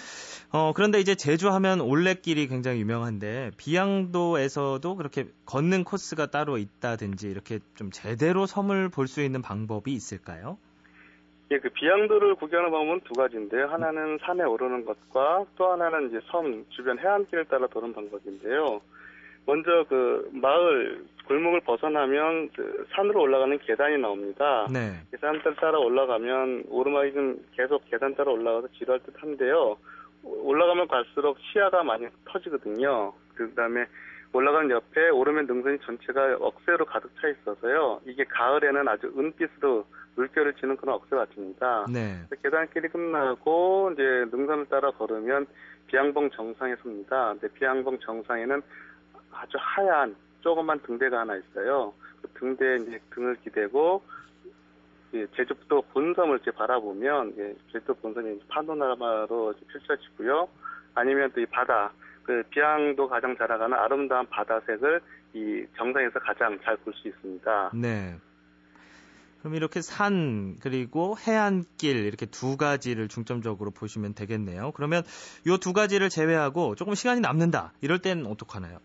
어, 0.53 0.71
그런데 0.73 0.99
이제 1.01 1.15
제주하면 1.15 1.81
올레길이 1.81 2.47
굉장히 2.47 2.79
유명한데 2.79 3.51
비양도에서도 3.57 4.95
그렇게 4.95 5.27
걷는 5.45 5.83
코스가 5.83 6.27
따로 6.27 6.57
있다든지 6.57 7.27
이렇게 7.29 7.59
좀 7.75 7.91
제대로 7.91 8.45
섬을 8.45 8.89
볼 8.89 9.07
수 9.07 9.21
있는 9.21 9.41
방법이 9.41 9.91
있을까요? 9.93 10.57
예, 11.49 11.59
그 11.59 11.69
비양도를 11.69 12.35
구경하는 12.35 12.71
방법은 12.71 13.01
두 13.05 13.13
가지인데요. 13.13 13.67
하나는 13.67 14.17
산에 14.21 14.43
오르는 14.43 14.83
것과 14.85 15.45
또 15.55 15.71
하나는 15.71 16.09
이제 16.09 16.19
섬 16.25 16.65
주변 16.69 16.99
해안길을 16.99 17.45
따라 17.45 17.67
도는 17.67 17.93
방법인데요. 17.93 18.81
먼저 19.45 19.85
그 19.87 20.29
마을 20.33 21.05
골목을 21.25 21.61
벗어나면 21.61 22.49
그 22.49 22.85
산으로 22.91 23.21
올라가는 23.21 23.57
계단이 23.59 23.97
나옵니다. 23.97 24.67
네. 24.71 24.91
계단을 25.11 25.41
따라 25.55 25.79
올라가면 25.79 26.65
오르막이 26.69 27.13
좀 27.13 27.37
계속 27.55 27.83
계단 27.89 28.13
따라 28.15 28.31
올라가서 28.31 28.67
지루할 28.77 29.01
듯한데요. 29.03 29.77
올라가면 30.23 30.89
갈수록 30.89 31.37
시야가 31.39 31.83
많이 31.83 32.07
터지거든요. 32.25 33.13
그 33.35 33.53
다음에 33.55 33.85
올라가는 34.33 34.69
옆에 34.69 35.09
오르면 35.09 35.47
능선이 35.47 35.79
전체가 35.79 36.37
억새로 36.39 36.85
가득 36.85 37.09
차 37.19 37.27
있어서요. 37.27 38.01
이게 38.05 38.23
가을에는 38.25 38.87
아주 38.87 39.11
은빛으로 39.17 39.85
물결을 40.15 40.53
치는 40.55 40.77
그런 40.77 40.95
억새 40.95 41.15
같습니다. 41.15 41.85
네. 41.91 42.21
계단길이 42.43 42.87
끝나고 42.89 43.91
이제 43.93 44.03
능선을 44.31 44.65
따라 44.67 44.91
걸으면 44.91 45.47
비양봉 45.87 46.31
정상에 46.31 46.75
섭니다. 46.77 47.33
근데 47.33 47.47
비양봉 47.53 47.99
정상에는 47.99 48.61
아주 49.31 49.57
하얀 49.59 50.15
조그만 50.41 50.79
등대가 50.79 51.19
하나 51.19 51.35
있어요. 51.37 51.93
그 52.21 52.27
등대에 52.39 52.77
이제 52.77 52.99
등을 53.13 53.35
기대고 53.43 54.01
제주도 55.35 55.81
본섬을 55.93 56.35
이렇게 56.35 56.51
바라보면 56.51 57.35
제주도 57.71 57.93
본섬이 57.95 58.39
파노라마로 58.49 59.53
펼쳐지고요. 59.71 60.47
아니면 60.95 61.31
또 61.31 61.41
이 61.41 61.45
바다, 61.45 61.91
그 62.27 62.43
비양도 62.49 63.07
가장 63.07 63.37
자라가는 63.37 63.75
아름다운 63.75 64.27
바다색을 64.27 65.01
이 65.33 65.65
정상에서 65.77 66.19
가장 66.19 66.59
잘 66.63 66.75
볼 66.77 66.93
수 66.93 67.07
있습니다. 67.07 67.71
네. 67.73 68.17
그럼 69.39 69.55
이렇게 69.55 69.81
산 69.81 70.57
그리고 70.61 71.15
해안길 71.25 71.95
이렇게 72.05 72.25
두 72.25 72.57
가지를 72.57 73.07
중점적으로 73.07 73.71
보시면 73.71 74.13
되겠네요. 74.13 74.71
그러면 74.73 75.03
이 75.45 75.57
두 75.61 75.71
가지를 75.73 76.09
제외하고 76.09 76.75
조금 76.75 76.95
시간이 76.95 77.21
남는다 77.21 77.71
이럴 77.81 77.99
땐 77.99 78.25
어떡하나요? 78.25 78.79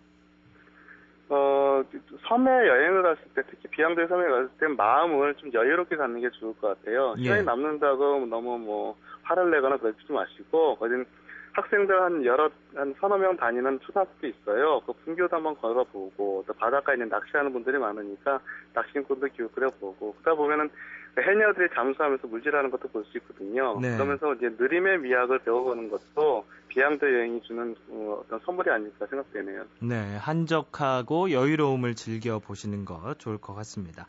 어 1.31 1.83
섬에 2.28 2.50
여행을 2.50 3.02
갔을 3.02 3.22
때 3.35 3.42
특히 3.50 3.68
비양도에 3.70 4.07
섬에 4.07 4.22
갔을 4.28 4.50
때 4.61 4.66
마음을 4.68 5.35
좀 5.37 5.50
여유롭게 5.52 5.96
갖는 5.96 6.20
게 6.20 6.31
좋을 6.31 6.55
것 6.59 6.78
같아요. 6.78 7.16
시간이 7.16 7.40
예. 7.40 7.44
남는다고 7.44 8.26
너무 8.26 8.59
뭐 8.59 8.96
화를 9.22 9.50
내거나 9.50 9.78
그러지 9.78 9.98
마시고 10.12 10.76
거긴 10.76 11.07
학생들 11.53 12.01
한 12.01 12.25
여러 12.25 12.51
한 12.75 12.95
서너 13.01 13.19
명 13.19 13.37
다니는 13.37 13.81
초등학교 13.81 14.27
있어요. 14.27 14.81
그 14.87 14.93
fun교도 15.03 15.37
한번 15.37 15.55
걸어보고 15.57 16.45
또 16.47 16.53
바닷가에 16.55 16.95
있는 16.95 17.09
낚시하는 17.09 17.53
분들이 17.53 17.79
많으니까 17.79 18.41
낚시꾼도 18.73 19.29
교육을 19.29 19.67
해보고 19.67 20.15
그러다 20.23 20.35
보면은 20.35 20.71
해녀들이 21.19 21.69
잠수하면서 21.75 22.27
물질하는 22.27 22.71
것도 22.71 22.88
볼 22.88 23.05
수 23.05 23.19
있거든요. 23.19 23.79
네. 23.81 23.95
그러면서 23.97 24.33
이제 24.35 24.49
느림의 24.59 25.01
미학을 25.01 25.41
배워보는 25.41 25.91
것도 25.91 26.47
비양도 26.69 27.07
여행이 27.07 27.43
주는 27.43 27.77
어, 27.91 28.23
어떤 28.25 28.41
선물이 28.41 28.71
아닐까 28.71 29.07
생각되네요. 29.07 29.65
네, 29.83 30.17
한적하고 30.17 31.31
여유로움을 31.33 31.95
즐겨 31.97 32.38
보시는 32.38 32.87
것 32.87 33.19
좋을 33.19 33.37
것 33.37 33.55
같습니다. 33.55 34.07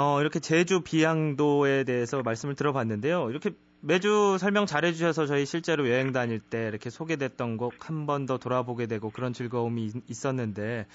어, 0.00 0.20
이렇게 0.20 0.38
제주 0.38 0.80
비양도에 0.80 1.82
대해서 1.82 2.22
말씀을 2.22 2.54
들어봤는데요. 2.54 3.30
이렇게 3.30 3.50
매주 3.80 4.36
설명 4.38 4.64
잘해주셔서 4.64 5.26
저희 5.26 5.44
실제로 5.44 5.88
여행 5.88 6.12
다닐 6.12 6.38
때 6.40 6.68
이렇게 6.68 6.88
소개됐던 6.88 7.56
곡 7.56 7.72
한 7.80 8.06
번 8.06 8.26
더 8.26 8.38
돌아보게 8.38 8.86
되고 8.86 9.10
그런 9.10 9.32
즐거움이 9.32 9.90
있었는데 10.08 10.86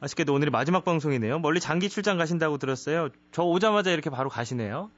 아쉽게도 0.00 0.32
오늘이 0.32 0.50
마지막 0.50 0.84
방송이네요. 0.84 1.40
멀리 1.40 1.58
장기 1.58 1.88
출장 1.88 2.18
가신다고 2.18 2.58
들었어요. 2.58 3.08
저 3.32 3.42
오자마자 3.42 3.90
이렇게 3.90 4.10
바로 4.10 4.28
가시네요. 4.28 4.90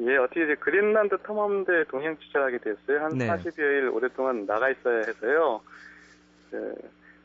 예, 0.00 0.16
어떻게 0.16 0.44
이제 0.44 0.54
그린란드 0.56 1.16
탐험대 1.18 1.84
동행 1.90 2.18
취재하게 2.18 2.58
됐어요. 2.58 3.04
한 3.04 3.16
네. 3.16 3.26
40여일 3.28 3.94
오랫동안 3.94 4.44
나가 4.46 4.68
있어야 4.70 4.98
해서요. 4.98 5.60
네, 6.50 6.58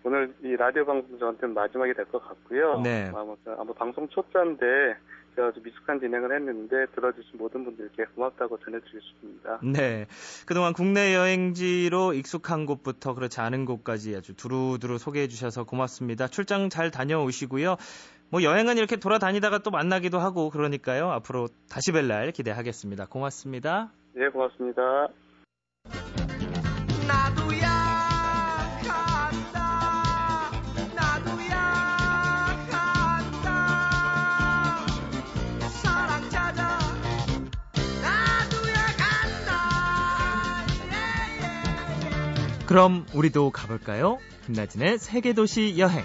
오늘 0.03 0.33
이 0.43 0.55
라디오 0.55 0.85
방송 0.85 1.17
저한테는 1.19 1.53
마지막이 1.55 1.93
될 1.93 2.05
것 2.05 2.23
같고요. 2.25 2.79
네. 2.81 3.09
아마, 3.13 3.35
아마 3.57 3.73
방송 3.73 4.07
초짜인데 4.09 4.95
아주 5.41 5.61
미숙한 5.63 5.99
진행을 5.99 6.35
했는데 6.35 6.85
들어주신 6.95 7.37
모든 7.37 7.63
분들께 7.65 8.05
고맙다고 8.15 8.59
전해드리고 8.59 8.99
싶습니다. 8.99 9.59
네. 9.63 10.05
그동안 10.45 10.73
국내 10.73 11.15
여행지로 11.15 12.13
익숙한 12.13 12.65
곳부터 12.65 13.13
그렇지 13.13 13.39
않은 13.41 13.65
곳까지 13.65 14.15
아주 14.15 14.35
두루두루 14.35 14.97
소개해 14.97 15.27
주셔서 15.27 15.63
고맙습니다. 15.63 16.27
출장 16.27 16.69
잘 16.69 16.91
다녀오시고요. 16.91 17.77
뭐 18.29 18.43
여행은 18.43 18.77
이렇게 18.77 18.97
돌아다니다가 18.97 19.59
또 19.59 19.71
만나기도 19.71 20.19
하고 20.19 20.49
그러니까요. 20.49 21.09
앞으로 21.11 21.47
다시 21.69 21.91
뵐 21.91 22.07
날 22.07 22.31
기대하겠습니다. 22.31 23.05
고맙습니다. 23.05 23.91
네, 24.13 24.29
고맙습니다. 24.29 25.07
그럼 42.67 43.05
우리도 43.13 43.51
가볼까요? 43.51 44.17
김나진의 44.45 44.99
세계도시 44.99 45.75
여행. 45.77 46.03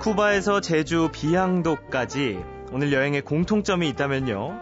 쿠바에서 0.00 0.60
제주 0.60 1.08
비양도까지 1.10 2.38
오늘 2.72 2.92
여행에 2.92 3.22
공통점이 3.22 3.88
있다면요. 3.88 4.60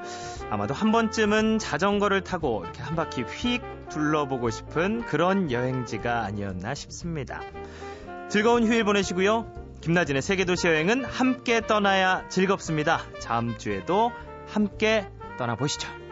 아마도 0.51 0.75
한 0.75 0.93
번쯤은 0.93 1.59
자전거를 1.59 2.23
타고 2.23 2.63
이렇게 2.63 2.83
한 2.83 2.95
바퀴 2.95 3.23
휙 3.23 3.76
둘러보고 3.91 4.51
싶은 4.51 5.05
그런 5.07 5.51
여행지가 5.51 6.25
아니었나 6.25 6.75
싶습니다. 6.75 7.41
즐거운 8.29 8.67
휴일 8.67 8.85
보내시고요. 8.85 9.47
김나진의 9.81 10.23
세계도시 10.23 10.67
여행은 10.67 11.05
함께 11.05 11.61
떠나야 11.61 12.29
즐겁습니다. 12.29 13.01
다음 13.23 13.57
주에도 13.59 14.11
함께 14.49 15.07
떠나보시죠. 15.39 16.06